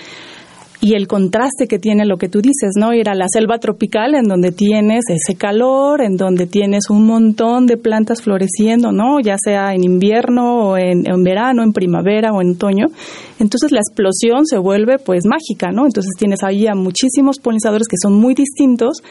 y 0.82 0.94
el 0.94 1.08
contraste 1.08 1.68
que 1.68 1.78
tiene 1.78 2.06
lo 2.06 2.18
que 2.18 2.30
tú 2.30 2.42
dices, 2.42 2.72
¿no? 2.78 2.94
Ir 2.94 3.10
a 3.10 3.16
la 3.16 3.26
selva 3.28 3.58
tropical 3.58 4.16
en 4.16 4.24
donde 4.24 4.54
tienes 4.54 5.04
ese 5.10 5.36
calor, 5.38 6.02
en 6.02 6.16
donde 6.16 6.48
tienes 6.48 6.90
un 6.90 7.06
montón 7.06 7.66
de 7.66 7.76
plantas 7.76 8.22
floreciendo, 8.22 8.94
¿no? 8.94 9.20
Ya 9.20 9.36
sea 9.38 9.74
en 9.74 9.84
invierno 9.84 10.70
o 10.70 10.78
en, 10.78 11.04
verano, 11.24 11.64
en 11.64 11.74
primavera 11.74 12.32
o 12.32 12.42
en 12.42 12.52
otoño. 12.52 12.88
Entonces 13.40 13.74
la 13.74 13.80
explosión 13.80 14.46
se 14.46 14.58
vuelve 14.58 15.00
pues 15.00 15.26
mágica, 15.26 15.72
¿no? 15.72 15.86
Entonces 15.86 16.14
tienes 16.18 16.44
ahí 16.44 16.66
a 16.68 16.76
muchísimos 16.76 17.40
polinizadores 17.40 17.88
que 17.88 17.98
son 18.02 18.14
muy 18.14 18.34
distintos 18.34 19.04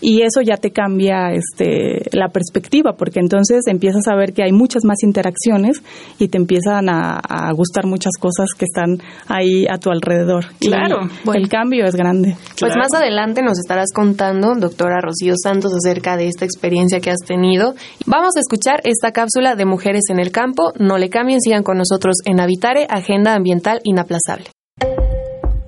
y 0.00 0.22
eso 0.22 0.42
ya 0.42 0.56
te 0.56 0.70
cambia 0.70 1.32
este, 1.32 2.08
la 2.12 2.28
perspectiva 2.28 2.92
porque 2.96 3.18
entonces 3.18 3.66
empiezas 3.66 4.06
a 4.06 4.14
ver 4.14 4.32
que 4.32 4.44
hay 4.44 4.52
muchas 4.52 4.84
más 4.84 5.02
interacciones 5.02 5.82
y 6.18 6.28
te 6.28 6.38
empiezan 6.38 6.88
a, 6.88 7.20
gustar 7.56 7.86
muchas 7.86 8.12
cosas 8.18 8.50
que 8.58 8.64
están 8.64 8.98
ahí 9.28 9.66
a 9.66 9.78
tu 9.78 9.90
alrededor. 9.90 10.46
Claro. 10.60 11.08
El 11.34 11.48
cambio 11.48 11.84
es 11.84 11.94
grande. 11.94 12.36
Pues 12.58 12.72
más 12.76 12.92
adelante 12.94 13.42
nos 13.42 13.58
estarás 13.58 13.92
contando, 13.94 14.54
doctora 14.54 15.00
Rocío 15.00 15.34
Santos, 15.42 15.72
acerca 15.74 16.16
de 16.16 16.26
esta 16.26 16.44
experiencia 16.44 17.00
que 17.00 17.10
has 17.10 17.20
tenido. 17.26 17.74
Vamos 18.06 18.36
a 18.36 18.40
escuchar 18.40 18.80
esta 18.84 19.12
cápsula 19.12 19.54
de 19.54 19.64
Mujeres 19.64 20.04
en 20.10 20.20
el 20.20 20.30
Campo. 20.30 20.72
No 20.78 20.98
le 20.98 21.10
cambien, 21.10 21.40
sigan 21.40 21.62
con 21.62 21.78
nosotros 21.78 22.16
en 22.24 22.40
Habitare, 22.40 22.86
Agenda 22.88 23.34
Ambiental 23.34 23.80
Inaplazable. 23.84 24.46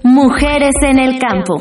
Mujeres 0.03 0.75
en 0.83 0.99
el 0.99 1.19
Campo. 1.19 1.55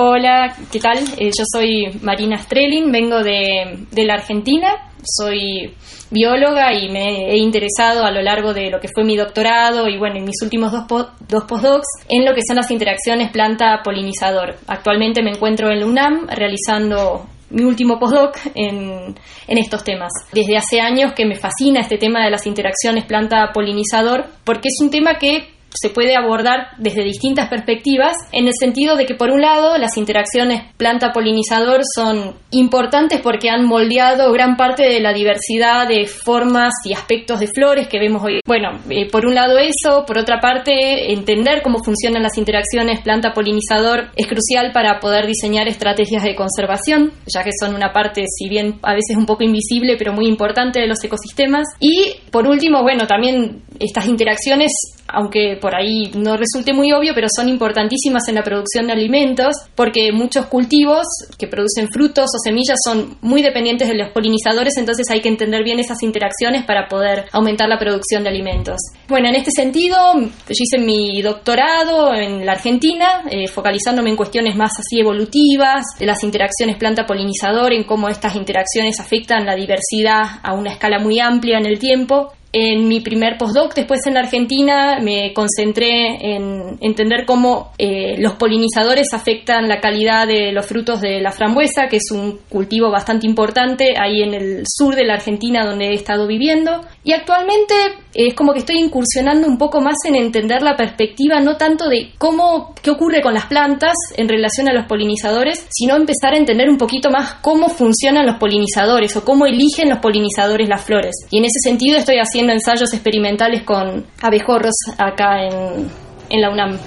Hola, 0.00 0.54
¿qué 0.70 0.78
tal? 0.78 0.98
Eh, 1.18 1.30
yo 1.36 1.42
soy 1.52 1.98
Marina 2.02 2.38
Strelin, 2.38 2.92
vengo 2.92 3.24
de, 3.24 3.84
de, 3.90 4.04
la 4.04 4.14
Argentina, 4.14 4.87
soy 5.16 5.74
bióloga 6.10 6.72
y 6.72 6.88
me 6.88 7.30
he 7.30 7.36
interesado 7.36 8.04
a 8.04 8.10
lo 8.10 8.22
largo 8.22 8.54
de 8.54 8.70
lo 8.70 8.80
que 8.80 8.88
fue 8.88 9.04
mi 9.04 9.16
doctorado 9.16 9.88
y 9.88 9.98
bueno, 9.98 10.16
en 10.16 10.24
mis 10.24 10.40
últimos 10.42 10.72
dos, 10.72 11.08
dos 11.28 11.44
postdocs 11.44 11.86
en 12.08 12.24
lo 12.24 12.34
que 12.34 12.42
son 12.46 12.56
las 12.56 12.70
interacciones 12.70 13.30
planta-polinizador. 13.30 14.56
Actualmente 14.66 15.22
me 15.22 15.30
encuentro 15.30 15.70
en 15.70 15.80
la 15.80 15.86
UNAM 15.86 16.26
realizando 16.28 17.26
mi 17.50 17.64
último 17.64 17.98
postdoc 17.98 18.36
en, 18.54 19.14
en, 19.46 19.58
estos 19.58 19.82
temas. 19.82 20.12
Desde 20.32 20.56
hace 20.56 20.80
años 20.80 21.12
que 21.14 21.24
me 21.24 21.34
fascina 21.34 21.80
este 21.80 21.96
tema 21.96 22.24
de 22.24 22.30
las 22.30 22.46
interacciones 22.46 23.06
planta-polinizador 23.06 24.26
porque 24.44 24.68
es 24.68 24.76
un 24.82 24.90
tema 24.90 25.18
que 25.18 25.57
se 25.74 25.90
puede 25.90 26.16
abordar 26.16 26.68
desde 26.78 27.04
distintas 27.04 27.48
perspectivas, 27.48 28.16
en 28.32 28.46
el 28.46 28.54
sentido 28.58 28.96
de 28.96 29.06
que, 29.06 29.14
por 29.14 29.30
un 29.30 29.40
lado, 29.40 29.76
las 29.78 29.96
interacciones 29.96 30.62
planta-polinizador 30.76 31.82
son 31.94 32.34
importantes 32.50 33.20
porque 33.20 33.50
han 33.50 33.64
moldeado 33.64 34.32
gran 34.32 34.56
parte 34.56 34.84
de 34.84 35.00
la 35.00 35.12
diversidad 35.12 35.86
de 35.86 36.06
formas 36.06 36.72
y 36.84 36.92
aspectos 36.92 37.40
de 37.40 37.48
flores 37.48 37.88
que 37.88 37.98
vemos 37.98 38.22
hoy. 38.24 38.40
Bueno, 38.46 38.80
eh, 38.88 39.08
por 39.10 39.26
un 39.26 39.34
lado 39.34 39.58
eso, 39.58 40.04
por 40.06 40.18
otra 40.18 40.40
parte, 40.40 41.12
entender 41.12 41.62
cómo 41.62 41.82
funcionan 41.84 42.22
las 42.22 42.38
interacciones 42.38 43.00
planta-polinizador 43.00 44.10
es 44.16 44.26
crucial 44.26 44.72
para 44.72 44.98
poder 45.00 45.26
diseñar 45.26 45.68
estrategias 45.68 46.22
de 46.22 46.34
conservación, 46.34 47.12
ya 47.26 47.44
que 47.44 47.50
son 47.58 47.74
una 47.74 47.92
parte, 47.92 48.24
si 48.26 48.48
bien 48.48 48.78
a 48.82 48.94
veces 48.94 49.16
un 49.16 49.26
poco 49.26 49.44
invisible, 49.44 49.96
pero 49.98 50.12
muy 50.12 50.26
importante 50.26 50.80
de 50.80 50.86
los 50.86 51.02
ecosistemas. 51.04 51.66
Y, 51.80 52.14
por 52.30 52.46
último, 52.46 52.82
bueno, 52.82 53.06
también 53.06 53.62
estas 53.80 54.06
interacciones 54.06 54.72
aunque 55.08 55.56
por 55.60 55.74
ahí 55.74 56.10
no 56.14 56.36
resulte 56.36 56.72
muy 56.72 56.92
obvio, 56.92 57.12
pero 57.14 57.28
son 57.34 57.48
importantísimas 57.48 58.28
en 58.28 58.34
la 58.36 58.42
producción 58.42 58.86
de 58.86 58.92
alimentos, 58.92 59.56
porque 59.74 60.12
muchos 60.12 60.46
cultivos 60.46 61.06
que 61.38 61.46
producen 61.46 61.88
frutos 61.88 62.26
o 62.26 62.38
semillas 62.44 62.78
son 62.84 63.16
muy 63.22 63.42
dependientes 63.42 63.88
de 63.88 63.94
los 63.94 64.10
polinizadores, 64.10 64.76
entonces 64.76 65.06
hay 65.10 65.20
que 65.20 65.28
entender 65.28 65.64
bien 65.64 65.80
esas 65.80 66.02
interacciones 66.02 66.64
para 66.64 66.88
poder 66.88 67.24
aumentar 67.32 67.68
la 67.68 67.78
producción 67.78 68.22
de 68.22 68.28
alimentos. 68.28 68.76
Bueno, 69.08 69.28
en 69.28 69.36
este 69.36 69.50
sentido, 69.50 69.96
yo 70.14 70.28
hice 70.50 70.78
mi 70.78 71.22
doctorado 71.22 72.14
en 72.14 72.44
la 72.44 72.52
Argentina, 72.52 73.22
eh, 73.30 73.48
focalizándome 73.48 74.10
en 74.10 74.16
cuestiones 74.16 74.56
más 74.56 74.72
así 74.78 75.00
evolutivas, 75.00 75.84
de 75.98 76.06
las 76.06 76.22
interacciones 76.22 76.76
planta-polinizador, 76.76 77.72
en 77.72 77.84
cómo 77.84 78.08
estas 78.08 78.36
interacciones 78.36 79.00
afectan 79.00 79.46
la 79.46 79.54
diversidad 79.54 80.40
a 80.42 80.52
una 80.52 80.72
escala 80.72 80.98
muy 80.98 81.18
amplia 81.18 81.58
en 81.58 81.66
el 81.66 81.78
tiempo. 81.78 82.32
En 82.50 82.88
mi 82.88 83.00
primer 83.00 83.36
postdoc, 83.36 83.74
después 83.74 84.06
en 84.06 84.14
la 84.14 84.20
Argentina, 84.20 85.00
me 85.02 85.34
concentré 85.34 86.34
en 86.34 86.78
entender 86.80 87.26
cómo 87.26 87.72
eh, 87.76 88.16
los 88.18 88.34
polinizadores 88.34 89.12
afectan 89.12 89.68
la 89.68 89.80
calidad 89.80 90.26
de 90.26 90.52
los 90.52 90.64
frutos 90.64 91.02
de 91.02 91.20
la 91.20 91.30
frambuesa, 91.30 91.88
que 91.88 91.98
es 91.98 92.10
un 92.10 92.38
cultivo 92.48 92.90
bastante 92.90 93.26
importante 93.26 93.94
ahí 94.00 94.22
en 94.22 94.32
el 94.32 94.62
sur 94.66 94.96
de 94.96 95.04
la 95.04 95.14
Argentina 95.14 95.66
donde 95.66 95.88
he 95.88 95.94
estado 95.94 96.26
viviendo. 96.26 96.80
Y 97.08 97.14
actualmente 97.14 97.74
es 98.12 98.34
como 98.34 98.52
que 98.52 98.58
estoy 98.58 98.76
incursionando 98.76 99.48
un 99.48 99.56
poco 99.56 99.80
más 99.80 99.94
en 100.04 100.14
entender 100.14 100.60
la 100.60 100.76
perspectiva 100.76 101.40
no 101.40 101.56
tanto 101.56 101.88
de 101.88 102.12
cómo, 102.18 102.74
qué 102.82 102.90
ocurre 102.90 103.22
con 103.22 103.32
las 103.32 103.46
plantas 103.46 103.94
en 104.14 104.28
relación 104.28 104.68
a 104.68 104.74
los 104.74 104.84
polinizadores, 104.84 105.66
sino 105.70 105.96
empezar 105.96 106.34
a 106.34 106.36
entender 106.36 106.68
un 106.68 106.76
poquito 106.76 107.08
más 107.10 107.36
cómo 107.40 107.70
funcionan 107.70 108.26
los 108.26 108.36
polinizadores 108.36 109.16
o 109.16 109.24
cómo 109.24 109.46
eligen 109.46 109.88
los 109.88 110.00
polinizadores 110.00 110.68
las 110.68 110.84
flores. 110.84 111.14
Y 111.30 111.38
en 111.38 111.46
ese 111.46 111.60
sentido 111.62 111.96
estoy 111.96 112.18
haciendo 112.18 112.52
ensayos 112.52 112.92
experimentales 112.92 113.62
con 113.62 114.04
abejorros 114.20 114.74
acá 114.98 115.44
en, 115.44 115.88
en 116.28 116.40
la 116.42 116.50
UNAM. 116.50 116.78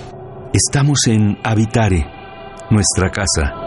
Estamos 0.53 0.99
en 1.07 1.35
Habitare, 1.43 2.05
nuestra 2.69 3.09
casa. 3.09 3.60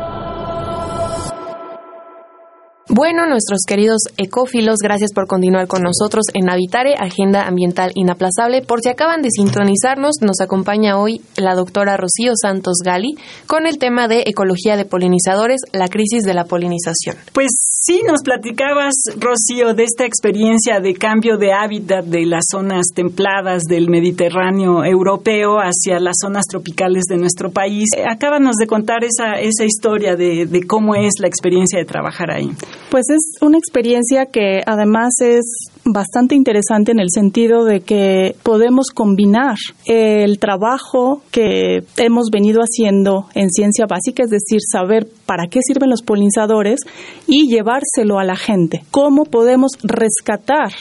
Bueno, 2.96 3.26
nuestros 3.26 3.62
queridos 3.66 4.02
ecófilos, 4.18 4.76
gracias 4.80 5.12
por 5.12 5.26
continuar 5.26 5.66
con 5.66 5.82
nosotros 5.82 6.26
en 6.32 6.48
Habitare, 6.48 6.94
Agenda 6.94 7.42
Ambiental 7.44 7.90
Inaplazable. 7.96 8.62
Por 8.62 8.82
si 8.82 8.88
acaban 8.88 9.20
de 9.20 9.30
sintonizarnos, 9.32 10.18
nos 10.20 10.40
acompaña 10.40 10.96
hoy 10.96 11.20
la 11.36 11.56
doctora 11.56 11.96
Rocío 11.96 12.34
Santos 12.40 12.76
Gali 12.84 13.16
con 13.48 13.66
el 13.66 13.78
tema 13.78 14.06
de 14.06 14.22
ecología 14.26 14.76
de 14.76 14.84
polinizadores, 14.84 15.62
la 15.72 15.88
crisis 15.88 16.22
de 16.22 16.34
la 16.34 16.44
polinización. 16.44 17.16
Pues 17.32 17.48
sí, 17.68 18.00
nos 18.06 18.22
platicabas, 18.22 18.94
Rocío, 19.18 19.74
de 19.74 19.82
esta 19.82 20.06
experiencia 20.06 20.78
de 20.78 20.94
cambio 20.94 21.36
de 21.36 21.52
hábitat 21.52 22.04
de 22.04 22.26
las 22.26 22.44
zonas 22.48 22.86
templadas 22.94 23.64
del 23.64 23.90
Mediterráneo 23.90 24.84
europeo 24.84 25.56
hacia 25.58 25.98
las 25.98 26.14
zonas 26.22 26.44
tropicales 26.48 27.06
de 27.08 27.16
nuestro 27.16 27.50
país. 27.50 27.88
Acábanos 28.08 28.54
de 28.54 28.68
contar 28.68 29.02
esa, 29.02 29.40
esa 29.40 29.64
historia 29.64 30.14
de, 30.14 30.46
de 30.46 30.64
cómo 30.64 30.94
es 30.94 31.14
la 31.18 31.26
experiencia 31.26 31.80
de 31.80 31.86
trabajar 31.86 32.30
ahí. 32.30 32.52
Pues 32.90 33.10
es 33.10 33.38
una 33.40 33.58
experiencia 33.58 34.26
que 34.26 34.60
además 34.64 35.14
es 35.20 35.44
bastante 35.84 36.34
interesante 36.34 36.92
en 36.92 37.00
el 37.00 37.10
sentido 37.10 37.64
de 37.64 37.80
que 37.80 38.36
podemos 38.42 38.90
combinar 38.90 39.56
el 39.86 40.38
trabajo 40.38 41.22
que 41.30 41.84
hemos 41.96 42.30
venido 42.32 42.60
haciendo 42.60 43.26
en 43.34 43.50
ciencia 43.50 43.86
básica, 43.86 44.22
es 44.22 44.30
decir, 44.30 44.60
saber 44.60 45.08
para 45.26 45.48
qué 45.48 45.60
sirven 45.62 45.90
los 45.90 46.02
polinizadores 46.02 46.80
y 47.26 47.48
llevárselo 47.48 48.18
a 48.18 48.24
la 48.24 48.36
gente. 48.36 48.84
¿Cómo 48.90 49.24
podemos 49.24 49.72
rescatar 49.82 50.72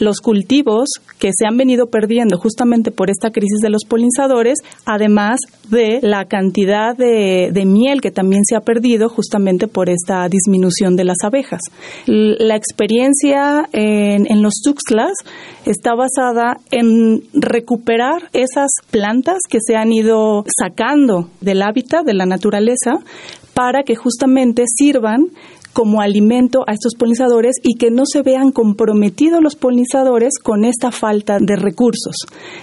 los 0.00 0.20
cultivos 0.20 0.88
que 1.18 1.30
se 1.32 1.46
han 1.46 1.56
venido 1.56 1.86
perdiendo 1.86 2.38
justamente 2.38 2.90
por 2.90 3.10
esta 3.10 3.30
crisis 3.30 3.60
de 3.62 3.70
los 3.70 3.84
polinizadores, 3.84 4.58
además 4.84 5.40
de 5.68 6.00
la 6.02 6.26
cantidad 6.26 6.96
de, 6.96 7.50
miel 7.64 8.00
que 8.00 8.10
también 8.10 8.42
se 8.44 8.56
ha 8.56 8.60
perdido 8.60 9.08
justamente 9.08 9.68
por 9.68 9.88
esta 9.88 10.28
disminución 10.28 10.96
de 10.96 11.04
las 11.04 11.18
abejas. 11.24 11.60
La 12.06 12.56
experiencia 12.56 13.68
en, 13.72 14.30
en 14.30 14.42
los 14.42 14.60
Tuxtlas 14.62 15.14
está 15.64 15.94
basada 15.94 16.58
en 16.70 17.22
recuperar 17.32 18.28
esas 18.32 18.70
plantas 18.90 19.38
que 19.48 19.58
se 19.66 19.76
han 19.76 19.92
ido 19.92 20.44
sacando 20.58 21.30
del 21.40 21.62
hábitat, 21.62 22.04
de 22.04 22.14
la 22.14 22.26
naturaleza, 22.26 22.98
para 23.54 23.84
que 23.84 23.94
justamente 23.94 24.64
sirvan 24.66 25.28
como 25.74 26.00
alimento 26.00 26.64
a 26.66 26.72
estos 26.72 26.94
polinizadores 26.94 27.56
y 27.62 27.74
que 27.74 27.90
no 27.90 28.04
se 28.06 28.22
vean 28.22 28.52
comprometidos 28.52 29.42
los 29.42 29.56
polinizadores 29.56 30.38
con 30.42 30.64
esta 30.64 30.90
falta 30.90 31.38
de 31.40 31.56
recursos. 31.56 32.14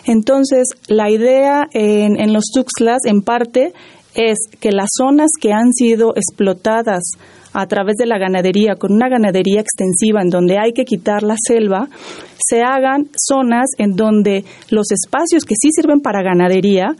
Entonces, 0.05 0.69
la 0.87 1.11
idea 1.11 1.67
en, 1.73 2.33
los 2.33 2.45
Tuxtlas, 2.53 3.01
en 3.05 3.21
parte, 3.21 3.73
es 4.15 4.37
que 4.59 4.71
las 4.71 4.87
zonas 4.97 5.29
que 5.39 5.51
han 5.51 5.73
sido 5.73 6.13
explotadas 6.15 7.03
a 7.53 7.67
través 7.67 7.97
de 7.97 8.05
la 8.05 8.17
ganadería, 8.17 8.75
con 8.75 8.93
una 8.93 9.09
ganadería 9.09 9.59
extensiva 9.59 10.21
en 10.21 10.29
donde 10.29 10.57
hay 10.57 10.71
que 10.71 10.85
quitar 10.85 11.21
la 11.21 11.35
selva, 11.37 11.89
se 12.37 12.61
hagan 12.61 13.09
zonas 13.15 13.67
en 13.77 13.91
donde 13.97 14.45
los 14.69 14.89
espacios 14.91 15.43
que 15.43 15.55
sí 15.61 15.69
sirven 15.71 15.99
para 15.99 16.23
ganadería 16.23 16.95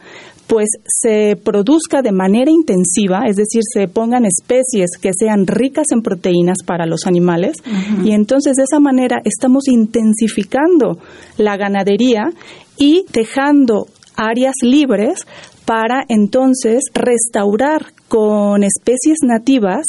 pues 0.52 0.68
se 0.84 1.34
produzca 1.42 2.02
de 2.02 2.12
manera 2.12 2.50
intensiva, 2.50 3.22
es 3.26 3.36
decir, 3.36 3.62
se 3.72 3.88
pongan 3.88 4.26
especies 4.26 4.90
que 5.00 5.12
sean 5.18 5.46
ricas 5.46 5.86
en 5.92 6.02
proteínas 6.02 6.58
para 6.66 6.84
los 6.84 7.06
animales 7.06 7.56
y 8.04 8.12
entonces 8.12 8.56
de 8.56 8.64
esa 8.64 8.78
manera 8.78 9.22
estamos 9.24 9.66
intensificando 9.66 10.98
la 11.38 11.56
ganadería 11.56 12.34
y 12.76 13.06
dejando 13.14 13.86
áreas 14.14 14.56
libres 14.60 15.26
para 15.64 16.04
entonces 16.10 16.82
restaurar 16.92 17.86
con 18.08 18.62
especies 18.62 19.20
nativas 19.22 19.86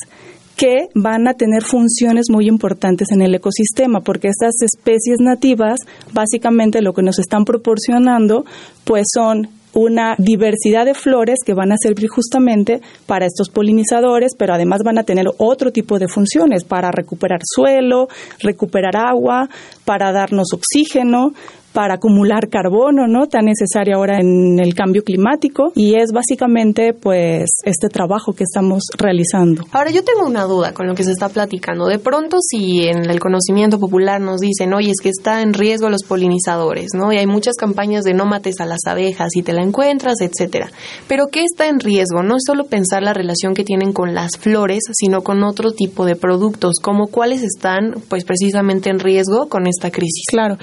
que 0.55 0.87
van 0.95 1.27
a 1.27 1.33
tener 1.33 1.63
funciones 1.63 2.27
muy 2.31 2.47
importantes 2.47 3.11
en 3.11 3.21
el 3.21 3.35
ecosistema, 3.35 3.99
porque 3.99 4.29
estas 4.29 4.53
especies 4.61 5.19
nativas 5.19 5.79
básicamente 6.13 6.81
lo 6.81 6.93
que 6.93 7.01
nos 7.01 7.19
están 7.19 7.43
proporcionando 7.43 8.45
pues 8.85 9.07
son 9.13 9.49
una 9.73 10.15
diversidad 10.17 10.85
de 10.85 10.93
flores 10.93 11.39
que 11.45 11.53
van 11.53 11.71
a 11.71 11.77
servir 11.77 12.09
justamente 12.09 12.81
para 13.05 13.25
estos 13.25 13.49
polinizadores, 13.49 14.35
pero 14.37 14.53
además 14.53 14.81
van 14.83 14.99
a 14.99 15.03
tener 15.03 15.25
otro 15.37 15.71
tipo 15.71 15.99
de 15.99 16.07
funciones 16.07 16.63
para 16.63 16.91
recuperar 16.91 17.39
suelo, 17.43 18.07
recuperar 18.39 18.95
agua, 18.95 19.49
para 19.85 20.11
darnos 20.11 20.53
oxígeno, 20.53 21.33
para 21.73 21.95
acumular 21.95 22.49
carbono, 22.49 23.07
¿no? 23.07 23.27
Tan 23.27 23.45
necesario 23.45 23.97
ahora 23.97 24.19
en 24.19 24.59
el 24.59 24.73
cambio 24.75 25.03
climático 25.03 25.71
y 25.75 25.95
es 25.95 26.11
básicamente 26.11 26.93
pues 26.93 27.49
este 27.65 27.89
trabajo 27.89 28.33
que 28.33 28.43
estamos 28.43 28.83
realizando. 28.97 29.65
Ahora 29.71 29.91
yo 29.91 30.03
tengo 30.03 30.27
una 30.27 30.43
duda 30.43 30.73
con 30.73 30.87
lo 30.87 30.95
que 30.95 31.03
se 31.03 31.11
está 31.11 31.29
platicando. 31.29 31.87
De 31.87 31.99
pronto 31.99 32.37
si 32.39 32.87
en 32.87 33.09
el 33.09 33.19
conocimiento 33.19 33.79
popular 33.79 34.21
nos 34.21 34.39
dicen, 34.39 34.73
"Oye, 34.73 34.91
es 34.91 35.01
que 35.01 35.09
está 35.09 35.41
en 35.41 35.53
riesgo 35.53 35.89
los 35.89 36.03
polinizadores", 36.03 36.89
¿no? 36.93 37.11
Y 37.11 37.17
hay 37.17 37.27
muchas 37.27 37.55
campañas 37.55 38.03
de 38.03 38.13
no 38.13 38.25
mates 38.25 38.59
a 38.59 38.65
las 38.65 38.85
abejas 38.85 39.35
y 39.35 39.43
te 39.43 39.53
la 39.53 39.63
encuentras, 39.63 40.21
etcétera. 40.21 40.69
Pero 41.07 41.27
¿qué 41.31 41.43
está 41.43 41.67
en 41.67 41.79
riesgo? 41.79 42.23
No 42.23 42.35
es 42.35 42.43
solo 42.45 42.65
pensar 42.65 43.03
la 43.03 43.13
relación 43.13 43.53
que 43.53 43.63
tienen 43.63 43.93
con 43.93 44.13
las 44.13 44.31
flores, 44.39 44.83
sino 44.93 45.21
con 45.21 45.43
otro 45.43 45.71
tipo 45.71 46.05
de 46.05 46.15
productos, 46.15 46.75
como 46.81 47.07
cuáles 47.07 47.41
están 47.41 47.95
pues 48.09 48.25
precisamente 48.25 48.89
en 48.89 48.99
riesgo 48.99 49.49
con 49.49 49.67
esta 49.67 49.89
crisis. 49.89 50.25
Claro. 50.27 50.57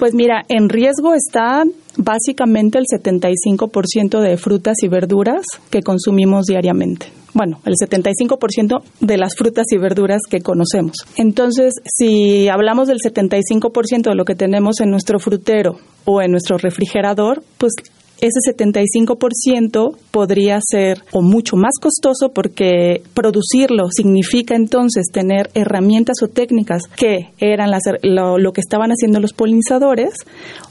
Pues 0.00 0.14
mira, 0.14 0.46
en 0.48 0.70
riesgo 0.70 1.12
está 1.12 1.62
básicamente 1.98 2.78
el 2.78 2.86
75% 2.86 4.18
de 4.22 4.38
frutas 4.38 4.78
y 4.82 4.88
verduras 4.88 5.42
que 5.68 5.82
consumimos 5.82 6.46
diariamente. 6.46 7.12
Bueno, 7.34 7.60
el 7.66 7.74
75% 7.74 8.82
de 9.00 9.18
las 9.18 9.36
frutas 9.36 9.66
y 9.70 9.76
verduras 9.76 10.22
que 10.26 10.40
conocemos. 10.40 10.96
Entonces, 11.18 11.74
si 11.84 12.48
hablamos 12.48 12.88
del 12.88 12.96
75% 12.96 14.08
de 14.08 14.14
lo 14.14 14.24
que 14.24 14.34
tenemos 14.34 14.80
en 14.80 14.90
nuestro 14.90 15.18
frutero 15.18 15.76
o 16.06 16.22
en 16.22 16.30
nuestro 16.30 16.56
refrigerador, 16.56 17.42
pues 17.58 17.74
ese 18.20 18.54
75% 18.54 19.96
podría 20.10 20.58
ser 20.62 21.02
o 21.12 21.22
mucho 21.22 21.56
más 21.56 21.74
costoso 21.80 22.32
porque 22.34 23.02
producirlo 23.14 23.88
significa 23.90 24.54
entonces 24.54 25.06
tener 25.12 25.50
herramientas 25.54 26.22
o 26.22 26.28
técnicas 26.28 26.82
que 26.96 27.30
eran 27.38 27.70
lo, 28.02 28.52
que 28.52 28.60
estaban 28.60 28.90
haciendo 28.90 29.20
los 29.20 29.32
polinizadores 29.32 30.14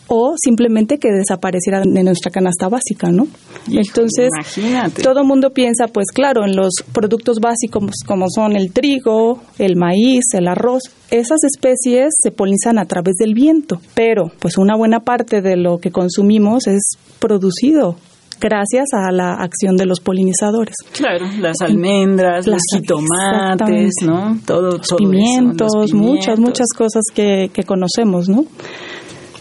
o 0.09 0.33
simplemente 0.37 0.97
que 0.97 1.09
desapareciera 1.11 1.81
de 1.81 2.03
nuestra 2.03 2.31
canasta 2.31 2.67
básica, 2.67 3.11
¿no? 3.11 3.27
Entonces, 3.71 4.29
todo 5.03 5.21
el 5.21 5.27
mundo 5.27 5.51
piensa, 5.51 5.87
pues 5.87 6.07
claro, 6.11 6.45
en 6.45 6.55
los 6.55 6.73
productos 6.91 7.37
básicos 7.39 7.83
como 8.05 8.25
son 8.33 8.55
el 8.55 8.71
trigo, 8.71 9.39
el 9.59 9.75
maíz, 9.75 10.33
el 10.33 10.47
arroz, 10.47 10.83
esas 11.11 11.43
especies 11.43 12.13
se 12.19 12.31
polinizan 12.31 12.79
a 12.79 12.85
través 12.85 13.15
del 13.15 13.35
viento, 13.35 13.79
pero 13.93 14.31
pues 14.39 14.57
una 14.57 14.75
buena 14.75 15.01
parte 15.01 15.41
de 15.41 15.55
lo 15.55 15.77
que 15.77 15.91
consumimos 15.91 16.67
es 16.67 16.97
producido 17.19 17.95
gracias 18.39 18.87
a 18.93 19.11
la 19.11 19.33
acción 19.33 19.75
de 19.75 19.85
los 19.85 19.99
polinizadores. 19.99 20.75
Claro, 20.93 21.25
las 21.39 21.61
almendras, 21.61 22.47
los 22.47 22.61
jitomates, 22.73 23.91
¿no? 24.05 24.39
Todo, 24.45 24.77
los 24.77 24.93
pimientos, 24.97 25.93
muchas, 25.93 26.39
muchas 26.39 26.67
cosas 26.75 27.03
que, 27.13 27.51
que 27.53 27.63
conocemos, 27.63 28.29
¿no? 28.29 28.45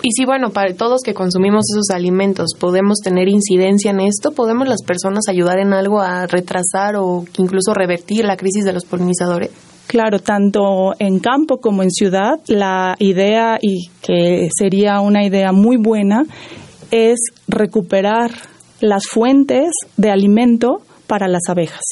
Y 0.02 0.12
si, 0.12 0.24
bueno, 0.24 0.50
para 0.50 0.72
todos 0.74 1.02
que 1.02 1.12
consumimos 1.12 1.64
esos 1.72 1.90
alimentos 1.90 2.50
podemos 2.58 2.98
tener 3.02 3.28
incidencia 3.28 3.90
en 3.90 4.00
esto, 4.00 4.30
podemos 4.30 4.68
las 4.68 4.82
personas 4.82 5.24
ayudar 5.28 5.58
en 5.58 5.72
algo 5.72 6.00
a 6.00 6.26
retrasar 6.26 6.96
o 6.96 7.24
incluso 7.36 7.74
revertir 7.74 8.24
la 8.24 8.36
crisis 8.36 8.64
de 8.64 8.72
los 8.72 8.84
polinizadores. 8.84 9.50
Claro, 9.88 10.18
tanto 10.18 10.92
en 10.98 11.18
campo 11.18 11.58
como 11.58 11.82
en 11.82 11.90
ciudad, 11.90 12.38
la 12.46 12.94
idea, 12.98 13.58
y 13.60 13.88
que 14.02 14.48
sería 14.56 15.00
una 15.00 15.24
idea 15.24 15.50
muy 15.52 15.78
buena, 15.78 16.24
es 16.90 17.18
recuperar 17.48 18.30
las 18.80 19.06
fuentes 19.06 19.70
de 19.96 20.10
alimento 20.10 20.82
para 21.06 21.26
las 21.26 21.48
abejas. 21.48 21.82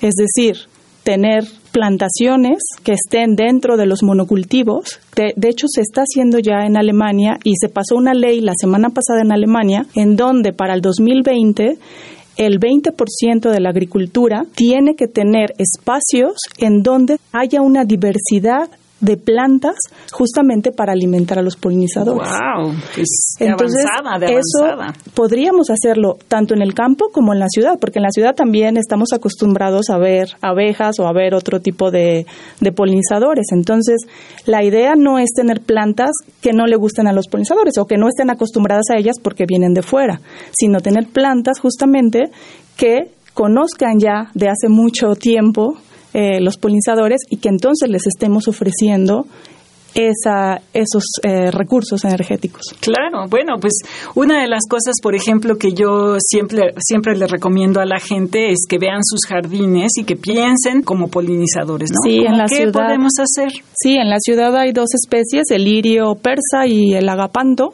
Es 0.00 0.14
decir, 0.14 0.69
tener 1.10 1.42
plantaciones 1.72 2.58
que 2.84 2.92
estén 2.92 3.34
dentro 3.34 3.76
de 3.76 3.84
los 3.84 4.04
monocultivos. 4.04 5.00
De, 5.16 5.32
de, 5.34 5.48
hecho, 5.48 5.66
se 5.66 5.80
está 5.80 6.02
haciendo 6.02 6.38
ya 6.38 6.66
en 6.66 6.76
Alemania 6.76 7.36
y 7.42 7.54
se 7.56 7.68
pasó 7.68 7.96
una 7.96 8.14
ley 8.14 8.40
la 8.40 8.52
semana 8.54 8.90
pasada 8.90 9.22
en 9.22 9.32
Alemania 9.32 9.86
en 9.96 10.14
donde 10.14 10.52
para 10.52 10.72
el 10.74 10.82
2020 10.82 11.78
el 12.36 12.60
20% 12.60 13.50
de 13.50 13.60
la 13.60 13.70
agricultura 13.70 14.44
tiene 14.54 14.94
que 14.94 15.08
tener 15.08 15.52
espacios 15.58 16.36
en 16.58 16.84
donde 16.84 17.18
haya 17.32 17.60
una 17.60 17.84
diversidad 17.84 18.70
de 19.00 19.16
plantas 19.16 19.76
justamente 20.12 20.72
para 20.72 20.92
alimentar 20.92 21.38
a 21.38 21.42
los 21.42 21.56
polinizadores. 21.56 22.28
Wow, 22.28 22.72
Entonces, 23.38 23.84
eso 24.28 24.76
podríamos 25.14 25.70
hacerlo 25.70 26.18
tanto 26.28 26.54
en 26.54 26.62
el 26.62 26.74
campo 26.74 27.06
como 27.12 27.32
en 27.32 27.38
la 27.38 27.48
ciudad, 27.48 27.78
porque 27.80 27.98
en 27.98 28.04
la 28.04 28.10
ciudad 28.10 28.34
también 28.34 28.76
estamos 28.76 29.12
acostumbrados 29.14 29.90
a 29.90 29.98
ver 29.98 30.28
abejas 30.42 30.98
o 31.00 31.06
a 31.06 31.12
ver 31.12 31.34
otro 31.34 31.60
tipo 31.60 31.90
de, 31.90 32.26
de 32.60 32.72
polinizadores. 32.72 33.46
Entonces, 33.52 34.00
la 34.46 34.62
idea 34.64 34.94
no 34.96 35.18
es 35.18 35.30
tener 35.34 35.60
plantas 35.60 36.10
que 36.40 36.52
no 36.52 36.66
le 36.66 36.76
gusten 36.76 37.06
a 37.06 37.12
los 37.12 37.26
polinizadores 37.28 37.78
o 37.78 37.86
que 37.86 37.96
no 37.96 38.08
estén 38.08 38.30
acostumbradas 38.30 38.90
a 38.90 38.98
ellas 38.98 39.16
porque 39.22 39.44
vienen 39.46 39.72
de 39.72 39.82
fuera, 39.82 40.20
sino 40.52 40.80
tener 40.80 41.06
plantas 41.06 41.58
justamente 41.60 42.30
que 42.76 43.10
conozcan 43.34 43.98
ya 43.98 44.30
de 44.34 44.48
hace 44.48 44.68
mucho 44.68 45.14
tiempo 45.14 45.78
eh, 46.12 46.40
los 46.40 46.56
polinizadores 46.56 47.20
y 47.28 47.36
que 47.36 47.48
entonces 47.48 47.88
les 47.88 48.06
estemos 48.06 48.48
ofreciendo 48.48 49.26
esa, 49.94 50.60
esos 50.72 51.04
eh, 51.22 51.50
recursos 51.50 52.04
energéticos. 52.04 52.62
Claro, 52.80 53.26
bueno, 53.28 53.54
pues 53.60 53.74
una 54.14 54.40
de 54.40 54.48
las 54.48 54.62
cosas, 54.68 54.96
por 55.02 55.14
ejemplo, 55.14 55.56
que 55.56 55.72
yo 55.72 56.16
siempre, 56.20 56.74
siempre 56.78 57.16
le 57.16 57.26
recomiendo 57.26 57.80
a 57.80 57.86
la 57.86 57.98
gente 57.98 58.50
es 58.50 58.66
que 58.68 58.78
vean 58.78 59.02
sus 59.02 59.20
jardines 59.28 59.92
y 59.98 60.04
que 60.04 60.16
piensen 60.16 60.82
como 60.82 61.08
polinizadores, 61.08 61.90
¿no? 61.90 61.98
Sí, 62.04 62.18
en 62.18 62.38
la 62.38 62.46
¿Qué 62.46 62.68
podemos 62.68 63.12
hacer? 63.18 63.50
Sí, 63.74 63.96
en 63.96 64.10
la 64.10 64.18
ciudad 64.20 64.56
hay 64.56 64.72
dos 64.72 64.94
especies, 64.94 65.50
el 65.50 65.64
lirio 65.64 66.14
persa 66.14 66.66
y 66.66 66.94
el 66.94 67.08
agapanto, 67.08 67.70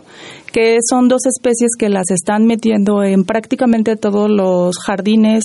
que 0.53 0.79
son 0.89 1.09
dos 1.09 1.27
especies 1.27 1.71
que 1.79 1.89
las 1.89 2.11
están 2.11 2.47
metiendo 2.47 3.03
en 3.03 3.25
prácticamente 3.25 3.97
todos 3.97 4.31
los 4.31 4.79
jardines 4.79 5.45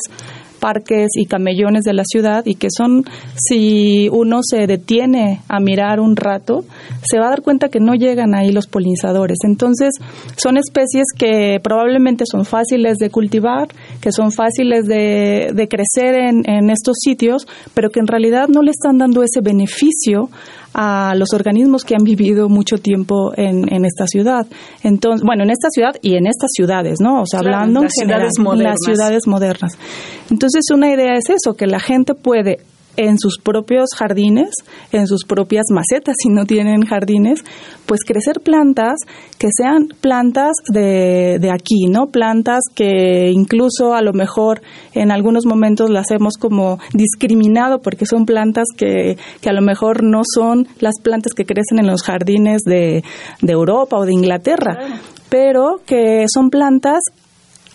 parques 0.62 1.10
y 1.16 1.26
camellones 1.26 1.84
de 1.84 1.94
la 1.94 2.04
ciudad 2.06 2.46
y 2.46 2.56
que 2.56 2.68
son, 2.70 3.04
si 3.36 4.08
uno 4.12 4.40
se 4.44 4.68
detiene 4.68 5.42
a 5.50 5.60
mirar 5.60 6.00
un 6.00 6.16
rato, 6.16 6.64
se 7.04 7.18
va 7.20 7.26
a 7.26 7.30
dar 7.32 7.42
cuenta 7.42 7.70
que 7.70 7.80
no 7.80 7.96
llegan 7.96 8.36
ahí 8.36 8.52
los 8.52 8.68
polinizadores. 8.68 9.40
Entonces, 9.44 9.90
son 10.38 10.58
especies 10.58 11.08
que 11.18 11.60
probablemente 11.62 12.26
son 12.26 12.46
fáciles 12.46 12.98
de 12.98 13.10
cultivar, 13.10 13.70
que 14.00 14.12
son 14.12 14.32
fáciles 14.32 14.86
de, 14.86 15.52
de 15.54 15.68
crecer 15.68 16.16
en, 16.16 16.48
en 16.48 16.70
estos 16.70 16.98
sitios, 17.04 17.48
pero 17.74 17.90
que 17.90 18.00
en 18.00 18.08
realidad 18.08 18.48
no 18.48 18.62
le 18.62 18.72
están 18.72 19.00
dando 19.00 19.24
ese 19.24 19.42
beneficio 19.42 20.30
a 20.74 21.14
los 21.16 21.34
organismos 21.34 21.84
que 21.84 21.96
han 21.96 22.04
vivido 22.04 22.50
mucho 22.50 22.78
tiempo 22.78 23.32
en, 23.36 23.72
en 23.74 23.86
esta 23.86 24.08
ciudad. 24.08 24.48
Entonces, 24.84 25.26
bueno, 25.26 25.44
en 25.44 25.50
esta 25.50 25.70
ciudad 25.70 25.96
y 26.02 26.16
en 26.16 26.28
estas 26.28 26.50
ciudades, 26.56 27.00
¿no? 27.02 27.22
O 27.22 27.26
sea, 27.26 27.40
hablando 27.40 27.84
las 27.84 27.94
ciudades 27.94 28.34
modernas. 28.40 28.78
las 28.80 28.96
ciudades 28.96 29.28
modernas. 29.28 29.78
Entonces, 30.30 30.64
una 30.74 30.94
idea 30.94 31.16
es 31.16 31.30
eso, 31.30 31.56
que 31.56 31.68
la 31.68 31.80
gente 31.80 32.14
puede 32.16 32.60
en 32.98 33.18
sus 33.18 33.38
propios 33.38 33.90
jardines, 33.98 34.52
en 34.92 35.08
sus 35.08 35.24
propias 35.26 35.66
macetas, 35.72 36.16
si 36.22 36.30
no 36.30 36.46
tienen 36.46 36.86
jardines, 36.86 37.44
pues 37.86 38.02
crecer 38.06 38.42
plantas 38.42 38.96
que 39.38 39.50
sean 39.56 39.88
plantas 40.00 40.54
de, 40.72 41.38
de 41.40 41.52
aquí, 41.52 41.88
¿no? 41.90 42.08
Plantas 42.08 42.62
que 42.74 43.32
incluso 43.32 43.94
a 43.94 44.02
lo 44.02 44.14
mejor 44.14 44.62
en 44.94 45.12
algunos 45.12 45.46
momentos 45.46 45.90
las 45.90 46.12
hemos 46.12 46.36
como 46.38 46.80
discriminado 46.94 47.82
porque 47.82 48.06
son 48.06 48.26
plantas 48.26 48.66
que, 48.78 49.18
que 49.42 49.50
a 49.50 49.54
lo 49.54 49.62
mejor 49.62 50.04
no 50.04 50.22
son 50.24 50.68
las 50.80 50.96
plantas 51.02 51.34
que 51.34 51.46
crecen 51.46 51.80
en 51.80 51.88
los 51.88 52.04
jardines 52.04 52.62
de, 52.64 53.04
de 53.42 53.52
Europa 53.52 53.98
o 53.98 54.06
de 54.06 54.14
Inglaterra, 54.14 54.78
pero 55.30 55.82
que 55.86 56.26
son 56.32 56.50
plantas 56.50 57.02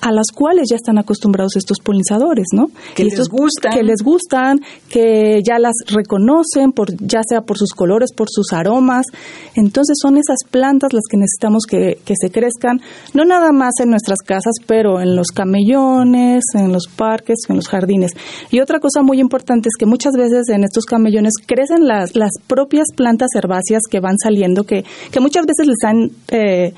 a 0.03 0.13
las 0.13 0.27
cuales 0.35 0.69
ya 0.71 0.77
están 0.77 0.99
acostumbrados 0.99 1.57
estos 1.57 1.79
polinizadores, 1.81 2.47
¿no? 2.53 2.69
Que 2.95 3.03
Y 3.03 3.05
les 3.07 3.15
estos- 3.15 3.29
gustan. 3.31 3.73
Que 3.73 3.83
les 3.83 4.03
gustan, 4.03 4.61
que 4.91 5.41
ya 5.47 5.59
las 5.59 5.73
reconocen, 5.89 6.73
por, 6.73 6.95
ya 6.99 7.21
sea 7.29 7.41
por 7.41 7.57
sus 7.59 7.71
colores, 7.71 8.13
por 8.13 8.29
sus 8.31 8.53
aromas. 8.53 9.07
Entonces 9.55 9.97
son 10.01 10.19
esas 10.19 10.39
plantas 10.51 10.93
las 10.93 11.03
que 11.11 11.17
necesitamos 11.17 11.65
que, 11.67 11.99
que 12.05 12.15
se 12.21 12.31
crezcan, 12.31 12.81
no 13.15 13.25
nada 13.25 13.53
más 13.53 13.73
en 13.81 13.91
nuestras 13.91 14.19
casas, 14.21 14.55
pero 14.67 15.01
en 15.01 15.17
los 15.17 15.29
camellones, 15.29 16.45
en 16.55 16.73
los 16.73 16.87
parques, 16.89 17.39
en 17.49 17.57
los 17.57 17.69
jardines. 17.69 18.13
Y 18.51 18.61
otra 18.61 18.81
cosa 18.81 19.03
muy 19.03 19.19
importante 19.21 19.69
es 19.69 19.77
que 19.79 19.87
muchas 19.87 20.13
veces 20.13 20.49
en 20.51 20.65
estos 20.65 20.85
camellones 20.85 21.33
crecen 21.47 21.87
las, 21.89 22.15
las 22.17 22.33
propias 22.47 22.87
plantas 22.95 23.29
herbáceas 23.35 23.83
que 23.91 24.01
van 24.01 24.17
saliendo, 24.23 24.65
que, 24.65 24.85
que 25.11 25.21
muchas 25.21 25.47
veces 25.47 25.67
les 25.67 25.83
han... 25.85 26.11
eh, 26.29 26.75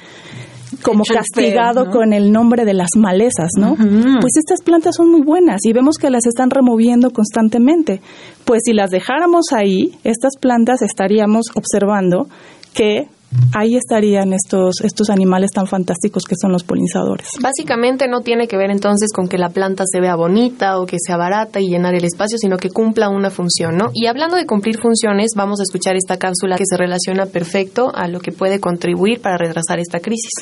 como 0.83 1.05
feo, 1.05 1.19
castigado 1.19 1.87
¿no? 1.87 1.91
con 1.91 2.13
el 2.13 2.33
nombre 2.33 2.65
de 2.65 2.75
las 2.75 2.91
malezas, 2.97 3.51
¿no? 3.59 3.77
Pues 3.77 4.37
estas 4.37 4.63
plantas 4.63 4.97
son 4.97 5.11
muy 5.11 5.23
buenas 5.23 5.61
y 5.65 5.73
vemos 5.73 5.97
que 5.97 6.11
las 6.11 6.27
están 6.27 6.51
removiendo 6.51 7.11
constantemente. 7.11 8.01
Pues 8.45 8.63
si 8.65 8.73
las 8.73 8.91
dejáramos 8.91 9.47
ahí, 9.53 9.99
estas 10.05 10.37
plantas 10.41 10.83
estaríamos 10.83 11.47
observando 11.55 12.29
que 12.75 13.09
ahí 13.55 13.77
estarían 13.77 14.33
estos, 14.33 14.81
estos 14.83 15.11
animales 15.11 15.51
tan 15.51 15.67
fantásticos 15.67 16.25
que 16.25 16.35
son 16.41 16.53
los 16.53 16.65
polinizadores. 16.65 17.29
Básicamente 17.41 18.09
no 18.09 18.21
tiene 18.21 18.49
que 18.49 18.57
ver 18.57 18.71
entonces 18.71 19.13
con 19.13 19.29
que 19.29 19.39
la 19.39 19.51
planta 19.51 19.85
se 19.87 20.01
vea 20.01 20.17
bonita 20.17 20.79
o 20.79 20.87
que 20.87 20.97
sea 20.99 21.17
barata 21.17 21.61
y 21.61 21.69
llenar 21.69 21.95
el 21.95 22.05
espacio, 22.05 22.39
sino 22.39 22.57
que 22.57 22.71
cumpla 22.71 23.09
una 23.09 23.31
función, 23.31 23.77
¿no? 23.77 23.91
Y 23.93 24.07
hablando 24.07 24.37
de 24.37 24.47
cumplir 24.47 24.79
funciones, 24.79 25.33
vamos 25.37 25.61
a 25.61 25.65
escuchar 25.65 25.97
esta 25.97 26.19
cápsula 26.19 26.57
que 26.57 26.65
se 26.67 26.77
relaciona 26.77 27.27
perfecto 27.27 27.91
a 27.95 28.09
lo 28.09 28.21
que 28.21 28.33
puede 28.33 28.61
contribuir 28.61 29.21
para 29.21 29.37
retrasar 29.37 29.79
esta 29.79 30.01
crisis. 30.01 30.33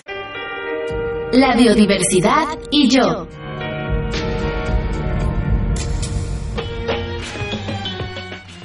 La 1.32 1.56
biodiversidad 1.56 2.58
y 2.70 2.88
yo. 2.88 3.26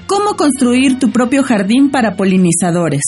¿Cómo 0.06 0.36
construir 0.38 1.00
tu 1.00 1.10
propio 1.10 1.42
jardín 1.42 1.90
para 1.90 2.16
polinizadores? 2.16 3.02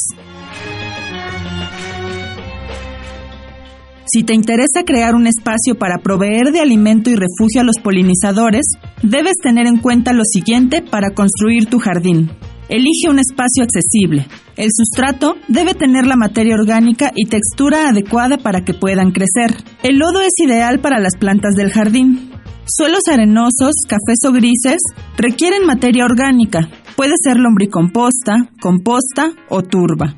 Si 4.12 4.24
te 4.24 4.34
interesa 4.34 4.84
crear 4.86 5.13
un 5.13 5.28
espacio 5.28 5.76
para 5.76 6.00
proveer 6.00 6.52
de 6.52 6.60
alimento 6.60 7.12
y 7.12 7.16
refugio 7.16 7.62
a 7.62 7.63
los 7.63 7.78
polinizadores, 7.78 8.66
debes 9.04 9.36
tener 9.42 9.68
en 9.68 9.78
cuenta 9.78 10.13
lo 10.13 10.24
siguiente 10.24 10.82
para 10.82 11.12
construir 11.12 11.68
tu 11.68 11.78
jardín. 11.78 12.32
Elige 12.70 13.10
un 13.10 13.20
espacio 13.20 13.63
accesible. 13.63 14.26
El 14.56 14.70
sustrato 14.72 15.36
debe 15.48 15.74
tener 15.74 16.06
la 16.06 16.16
materia 16.16 16.54
orgánica 16.54 17.12
y 17.16 17.26
textura 17.26 17.89
adecuada 17.89 18.38
para 18.38 18.63
que 18.63 18.76
puedan 18.76 19.12
crecer. 19.12 19.58
El 19.82 19.98
lodo 19.98 20.22
es 20.22 20.34
ideal 20.38 20.80
para 20.80 21.00
las 21.00 21.16
plantas 21.18 21.56
del 21.56 21.72
jardín. 21.72 22.32
Suelos 22.66 23.02
arenosos, 23.12 23.74
cafés 23.88 24.20
o 24.28 24.32
grises 24.32 24.80
requieren 25.18 25.66
materia 25.66 26.06
orgánica. 26.06 26.70
Puede 26.96 27.13
ser 27.22 27.38
lombricomposta, 27.38 28.50
composta 28.62 29.32
o 29.50 29.63
turba. 29.63 30.16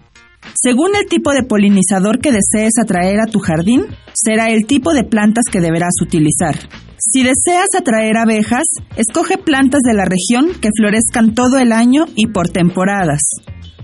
Según 0.53 0.95
el 0.95 1.07
tipo 1.07 1.31
de 1.31 1.43
polinizador 1.43 2.19
que 2.19 2.31
desees 2.31 2.73
atraer 2.79 3.19
a 3.21 3.27
tu 3.27 3.39
jardín, 3.39 3.85
será 4.13 4.47
el 4.47 4.65
tipo 4.67 4.93
de 4.93 5.03
plantas 5.03 5.45
que 5.49 5.61
deberás 5.61 5.93
utilizar. 6.01 6.55
Si 6.97 7.23
deseas 7.23 7.69
atraer 7.77 8.17
abejas, 8.17 8.65
escoge 8.97 9.37
plantas 9.37 9.81
de 9.81 9.93
la 9.93 10.05
región 10.05 10.49
que 10.61 10.69
florezcan 10.77 11.33
todo 11.33 11.57
el 11.57 11.71
año 11.71 12.05
y 12.15 12.27
por 12.27 12.49
temporadas. 12.49 13.21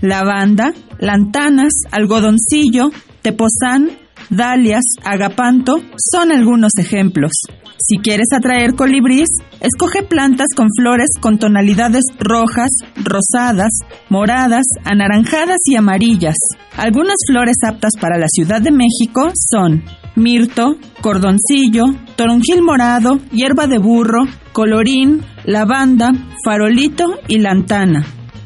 Lavanda, 0.02 0.74
lantanas, 0.98 1.72
algodoncillo, 1.92 2.90
tepozán, 3.22 3.92
dalias, 4.30 4.82
agapanto 5.04 5.80
son 5.96 6.32
algunos 6.32 6.72
ejemplos. 6.78 7.30
Si 7.78 7.98
quieres 7.98 8.26
atraer 8.32 8.74
colibrís, 8.74 9.28
escoge 9.60 10.02
plantas 10.02 10.48
con 10.56 10.68
flores 10.76 11.10
con 11.20 11.38
tonalidades 11.38 12.04
rojas, 12.18 12.70
rosadas, 12.96 13.70
moradas, 14.08 14.64
anaranjadas 14.84 15.58
y 15.66 15.76
amarillas. 15.76 16.36
Algunas 16.76 17.16
flores 17.26 17.56
aptas 17.64 17.92
para 18.00 18.18
la 18.18 18.26
Ciudad 18.28 18.60
de 18.60 18.70
México 18.70 19.32
son 19.50 19.84
mirto, 20.14 20.76
cordoncillo, 21.00 21.84
toronjil 22.16 22.62
morado, 22.62 23.18
hierba 23.30 23.66
de 23.66 23.78
burro, 23.78 24.24
colorín, 24.52 25.22
lavanda, 25.44 26.12
farolito 26.44 27.18
y 27.28 27.38
lantana. 27.38 28.04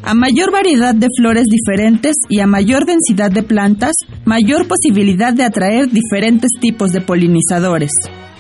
A 0.08 0.14
mayor 0.14 0.52
variedad 0.52 0.94
de 0.94 1.08
flores 1.18 1.46
diferentes 1.50 2.14
y 2.28 2.38
a 2.38 2.46
mayor 2.46 2.86
densidad 2.86 3.28
de 3.28 3.42
plantas, 3.42 3.90
mayor 4.24 4.68
posibilidad 4.68 5.32
de 5.32 5.42
atraer 5.42 5.90
diferentes 5.90 6.48
tipos 6.60 6.92
de 6.92 7.00
polinizadores. 7.00 7.90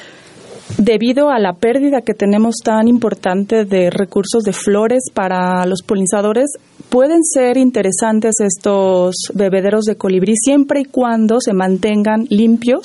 debido 0.79 1.31
a 1.31 1.39
la 1.39 1.55
pérdida 1.55 2.03
que 2.03 2.15
tenemos 2.15 2.57
tan 2.65 2.89
importante 2.89 3.65
de 3.65 3.91
recursos 3.91 4.43
de 4.43 4.53
flores 4.53 5.05
para 5.13 5.65
los 5.67 5.83
polinizadores, 5.83 6.51
pueden 6.89 7.25
ser 7.25 7.57
interesantes 7.57 8.35
estos 8.41 9.15
bebederos 9.35 9.85
de 9.85 9.97
colibrí 9.97 10.35
siempre 10.37 10.81
y 10.81 10.85
cuando 10.85 11.41
se 11.41 11.53
mantengan 11.53 12.27
limpios, 12.29 12.83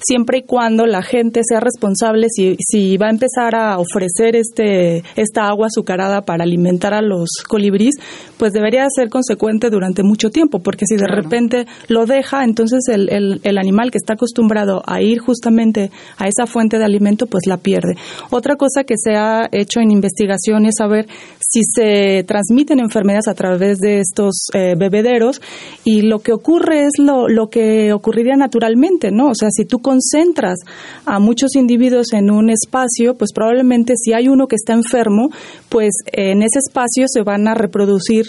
siempre 0.00 0.38
y 0.38 0.42
cuando 0.42 0.86
la 0.86 1.02
gente 1.02 1.40
sea 1.42 1.60
responsable 1.60 2.28
si, 2.30 2.56
si 2.60 2.96
va 2.96 3.06
a 3.06 3.10
empezar 3.10 3.56
a 3.56 3.78
ofrecer 3.78 4.36
este, 4.36 5.02
esta 5.16 5.48
agua 5.48 5.66
azucarada 5.66 6.22
para 6.22 6.44
alimentar 6.44 6.94
a 6.94 7.02
los 7.02 7.28
colibríes, 7.48 7.94
pues 8.36 8.52
debería 8.52 8.86
ser 8.94 9.08
consecuente 9.08 9.70
durante 9.70 10.02
mucho 10.02 10.30
tiempo, 10.30 10.60
porque 10.60 10.86
si 10.86 10.96
de 10.96 11.08
repente 11.08 11.66
lo 11.88 12.06
deja, 12.06 12.44
entonces 12.44 12.80
el, 12.88 13.08
el, 13.10 13.40
el 13.42 13.58
animal 13.58 13.90
que 13.90 13.98
está 13.98 14.14
acostumbrado 14.14 14.82
a 14.86 15.02
ir 15.02 15.18
justamente 15.18 15.90
a 16.16 16.28
esa 16.28 16.46
fuente 16.46 16.78
de 16.78 16.84
alimento, 16.84 17.26
pues 17.28 17.46
la 17.46 17.56
pierde. 17.56 17.96
Otra 18.30 18.56
cosa 18.56 18.84
que 18.84 18.94
se 18.96 19.14
ha 19.14 19.48
hecho 19.52 19.80
en 19.80 19.90
investigación 19.90 20.66
es 20.66 20.76
saber 20.78 21.06
si 21.38 21.62
se 21.64 22.24
transmiten 22.24 22.78
enfermedades 22.80 23.28
a 23.28 23.34
través 23.34 23.78
de 23.78 24.00
estos 24.00 24.48
eh, 24.52 24.74
bebederos 24.76 25.40
y 25.84 26.02
lo 26.02 26.18
que 26.18 26.32
ocurre 26.32 26.84
es 26.84 26.92
lo, 26.98 27.28
lo 27.28 27.48
que 27.48 27.92
ocurriría 27.92 28.36
naturalmente, 28.36 29.10
¿no? 29.10 29.30
O 29.30 29.34
sea, 29.34 29.48
si 29.50 29.64
tú 29.64 29.78
concentras 29.78 30.58
a 31.06 31.18
muchos 31.18 31.54
individuos 31.56 32.12
en 32.12 32.30
un 32.30 32.50
espacio, 32.50 33.14
pues 33.14 33.32
probablemente 33.32 33.94
si 33.96 34.12
hay 34.12 34.28
uno 34.28 34.46
que 34.46 34.56
está 34.56 34.72
enfermo, 34.72 35.30
pues 35.68 35.94
en 36.12 36.42
ese 36.42 36.58
espacio 36.58 37.06
se 37.08 37.22
van 37.22 37.48
a 37.48 37.54
reproducir 37.54 38.26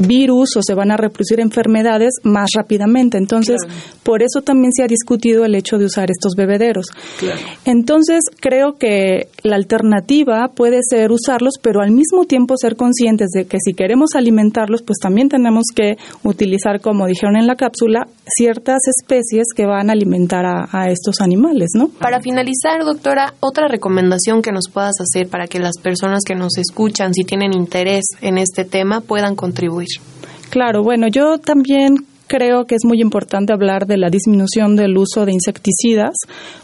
virus 0.00 0.56
o 0.56 0.62
se 0.62 0.74
van 0.74 0.90
a 0.90 0.96
reproducir 0.96 1.40
enfermedades 1.40 2.14
más 2.22 2.50
rápidamente. 2.56 3.18
Entonces, 3.18 3.60
por 4.02 4.22
eso 4.22 4.42
también 4.42 4.72
se 4.72 4.82
ha 4.82 4.86
discutido 4.86 5.44
el 5.44 5.54
hecho 5.54 5.78
de 5.78 5.86
usar 5.86 6.10
estos 6.10 6.34
bebederos. 6.36 6.86
Entonces, 7.64 8.20
creo 8.40 8.76
que 8.78 9.28
la 9.42 9.56
alternativa 9.56 10.50
puede 10.54 10.80
ser 10.88 11.12
usarlos, 11.12 11.54
pero 11.60 11.80
al 11.82 11.90
mismo 11.90 12.24
tiempo 12.24 12.56
ser 12.56 12.76
conscientes 12.76 13.30
de 13.30 13.44
que 13.44 13.58
si 13.60 13.74
queremos 13.74 14.10
alimentarlos, 14.14 14.82
pues 14.82 14.98
también 14.98 15.28
tenemos 15.28 15.66
que 15.74 15.96
utilizar, 16.22 16.80
como 16.80 17.06
dijeron 17.06 17.36
en 17.36 17.46
la 17.46 17.56
cápsula, 17.56 18.06
ciertas 18.26 18.80
especies 18.86 19.46
que 19.54 19.66
van 19.66 19.90
a 19.90 19.92
alimentar 19.92 20.44
a, 20.46 20.68
a 20.72 20.90
estos 20.90 21.20
animales, 21.20 21.70
¿no? 21.74 21.88
Para 21.88 22.20
finalizar, 22.20 22.84
doctora, 22.84 23.34
otra 23.40 23.68
recomendación 23.68 24.42
que 24.42 24.52
nos 24.52 24.68
puedas 24.72 24.94
hacer 25.00 25.28
para 25.28 25.46
que 25.46 25.58
las 25.58 25.78
personas 25.82 26.22
que 26.26 26.34
nos 26.34 26.56
escuchan, 26.58 27.14
si 27.14 27.24
tienen 27.24 27.52
interés 27.54 28.04
en 28.20 28.38
este 28.38 28.64
tema, 28.64 29.00
puedan 29.00 29.36
contribuir. 29.36 29.81
Claro, 30.50 30.82
bueno, 30.82 31.08
yo 31.08 31.38
también 31.38 31.94
creo 32.32 32.64
que 32.64 32.76
es 32.76 32.86
muy 32.86 33.02
importante 33.02 33.52
hablar 33.52 33.86
de 33.86 33.98
la 33.98 34.08
disminución 34.08 34.74
del 34.74 34.96
uso 34.96 35.26
de 35.26 35.32
insecticidas, 35.32 36.14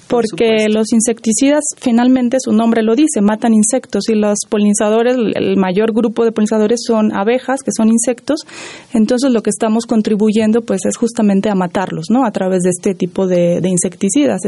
porque 0.08 0.66
los 0.70 0.94
insecticidas, 0.94 1.62
finalmente 1.76 2.38
su 2.40 2.52
nombre 2.52 2.82
lo 2.82 2.94
dice, 2.94 3.20
matan 3.20 3.52
insectos 3.52 4.08
y 4.08 4.14
los 4.14 4.38
polinizadores, 4.48 5.14
el 5.34 5.58
mayor 5.58 5.92
grupo 5.92 6.24
de 6.24 6.32
polinizadores 6.32 6.80
son 6.86 7.14
abejas, 7.14 7.62
que 7.62 7.70
son 7.76 7.90
insectos, 7.90 8.46
entonces 8.94 9.30
lo 9.30 9.42
que 9.42 9.50
estamos 9.50 9.84
contribuyendo 9.84 10.62
pues 10.62 10.86
es 10.86 10.96
justamente 10.96 11.50
a 11.50 11.54
matarlos, 11.54 12.06
¿no? 12.08 12.24
A 12.24 12.30
través 12.30 12.62
de 12.62 12.70
este 12.70 12.94
tipo 12.94 13.26
de, 13.26 13.60
de 13.60 13.68
insecticidas. 13.68 14.40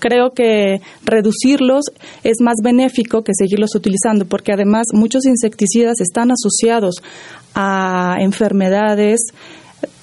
Creo 0.00 0.32
que 0.34 0.82
reducirlos 1.02 1.86
es 2.24 2.42
más 2.42 2.56
benéfico 2.62 3.24
que 3.24 3.32
seguirlos 3.34 3.74
utilizando, 3.74 4.26
porque 4.26 4.52
además 4.52 4.88
muchos 4.92 5.24
insecticidas 5.24 5.98
están 6.02 6.30
asociados 6.30 6.96
a 7.54 8.16
enfermedades 8.20 9.32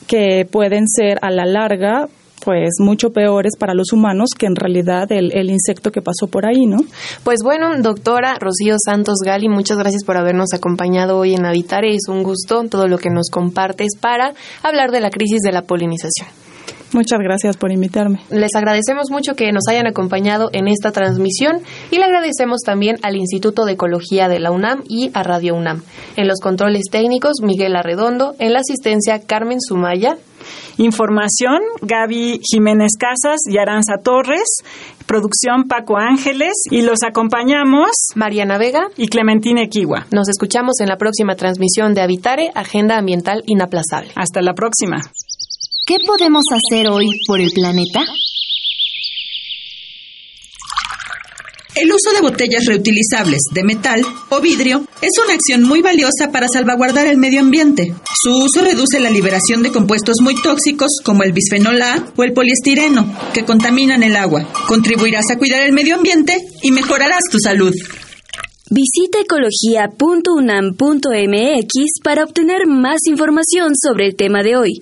que 0.07 0.47
pueden 0.49 0.87
ser 0.87 1.17
a 1.21 1.31
la 1.31 1.45
larga 1.45 2.07
pues 2.43 2.75
mucho 2.79 3.09
peores 3.09 3.53
para 3.57 3.73
los 3.73 3.91
humanos 3.91 4.29
que 4.37 4.45
en 4.45 4.55
realidad 4.55 5.11
el, 5.11 5.31
el, 5.35 5.49
insecto 5.49 5.91
que 5.91 6.01
pasó 6.01 6.27
por 6.27 6.45
ahí, 6.45 6.67
¿no? 6.67 6.77
Pues 7.23 7.39
bueno, 7.43 7.71
doctora 7.81 8.35
Rocío 8.39 8.75
Santos 8.77 9.15
Gali, 9.25 9.49
muchas 9.49 9.77
gracias 9.77 10.03
por 10.03 10.15
habernos 10.15 10.53
acompañado 10.53 11.17
hoy 11.17 11.33
en 11.33 11.45
Habitare. 11.45 11.95
Es 11.95 12.07
un 12.07 12.21
gusto 12.21 12.63
todo 12.69 12.87
lo 12.87 12.99
que 12.99 13.09
nos 13.09 13.29
compartes 13.31 13.97
para 13.99 14.33
hablar 14.61 14.91
de 14.91 14.99
la 14.99 15.09
crisis 15.09 15.41
de 15.41 15.51
la 15.51 15.63
polinización. 15.63 16.44
Muchas 16.93 17.19
gracias 17.19 17.57
por 17.57 17.71
invitarme. 17.71 18.19
Les 18.29 18.55
agradecemos 18.55 19.09
mucho 19.11 19.35
que 19.35 19.51
nos 19.51 19.67
hayan 19.69 19.87
acompañado 19.87 20.49
en 20.53 20.67
esta 20.67 20.91
transmisión 20.91 21.61
y 21.91 21.97
le 21.97 22.05
agradecemos 22.05 22.61
también 22.65 22.97
al 23.01 23.15
Instituto 23.15 23.65
de 23.65 23.73
Ecología 23.73 24.27
de 24.27 24.39
la 24.39 24.51
UNAM 24.51 24.83
y 24.87 25.11
a 25.13 25.23
Radio 25.23 25.55
UNAM. 25.55 25.81
En 26.15 26.27
los 26.27 26.39
controles 26.39 26.83
técnicos, 26.91 27.41
Miguel 27.41 27.75
Arredondo, 27.75 28.35
en 28.39 28.53
la 28.53 28.59
asistencia, 28.59 29.19
Carmen 29.19 29.59
Sumaya. 29.61 30.17
Información, 30.77 31.59
Gaby 31.81 32.39
Jiménez 32.43 32.91
Casas 32.99 33.39
y 33.49 33.57
Aranza 33.57 33.95
Torres. 34.03 34.59
Producción, 35.05 35.63
Paco 35.67 35.97
Ángeles. 35.97 36.53
Y 36.69 36.81
los 36.81 36.99
acompañamos, 37.03 37.89
Mariana 38.15 38.57
Vega 38.57 38.87
y 38.97 39.07
Clementina 39.07 39.63
Equiwa. 39.63 40.05
Nos 40.11 40.29
escuchamos 40.29 40.79
en 40.81 40.89
la 40.89 40.97
próxima 40.97 41.35
transmisión 41.35 41.93
de 41.93 42.01
Habitare, 42.01 42.51
Agenda 42.53 42.97
Ambiental 42.97 43.43
Inaplazable. 43.45 44.11
Hasta 44.15 44.41
la 44.41 44.53
próxima. 44.53 44.97
¿Qué 45.87 45.97
podemos 46.03 46.41
hacer 46.51 46.89
hoy 46.89 47.05
por 47.27 47.39
el 47.39 47.51
planeta? 47.53 48.03
El 51.75 51.91
uso 51.91 52.11
de 52.11 52.21
botellas 52.21 52.65
reutilizables 52.65 53.41
de 53.53 53.63
metal 53.63 54.03
o 54.29 54.41
vidrio 54.41 54.83
es 55.03 55.11
una 55.23 55.35
acción 55.35 55.61
muy 55.61 55.83
valiosa 55.83 56.31
para 56.31 56.47
salvaguardar 56.47 57.05
el 57.05 57.17
medio 57.17 57.41
ambiente. 57.41 57.93
Su 58.19 58.45
uso 58.45 58.63
reduce 58.63 58.99
la 58.99 59.11
liberación 59.11 59.61
de 59.61 59.71
compuestos 59.71 60.15
muy 60.23 60.33
tóxicos 60.41 60.89
como 61.03 61.21
el 61.21 61.33
bisfenol 61.33 61.79
A 61.79 62.11
o 62.15 62.23
el 62.23 62.33
poliestireno, 62.33 63.15
que 63.35 63.45
contaminan 63.45 64.01
el 64.01 64.15
agua. 64.15 64.51
Contribuirás 64.67 65.29
a 65.29 65.37
cuidar 65.37 65.61
el 65.61 65.73
medio 65.73 65.97
ambiente 65.97 66.35
y 66.63 66.71
mejorarás 66.71 67.25
tu 67.29 67.37
salud. 67.37 67.75
Visita 68.71 69.19
ecología.unam.mx 69.19 71.99
para 72.03 72.23
obtener 72.23 72.65
más 72.65 73.01
información 73.05 73.73
sobre 73.79 74.07
el 74.07 74.15
tema 74.15 74.41
de 74.41 74.57
hoy. 74.57 74.81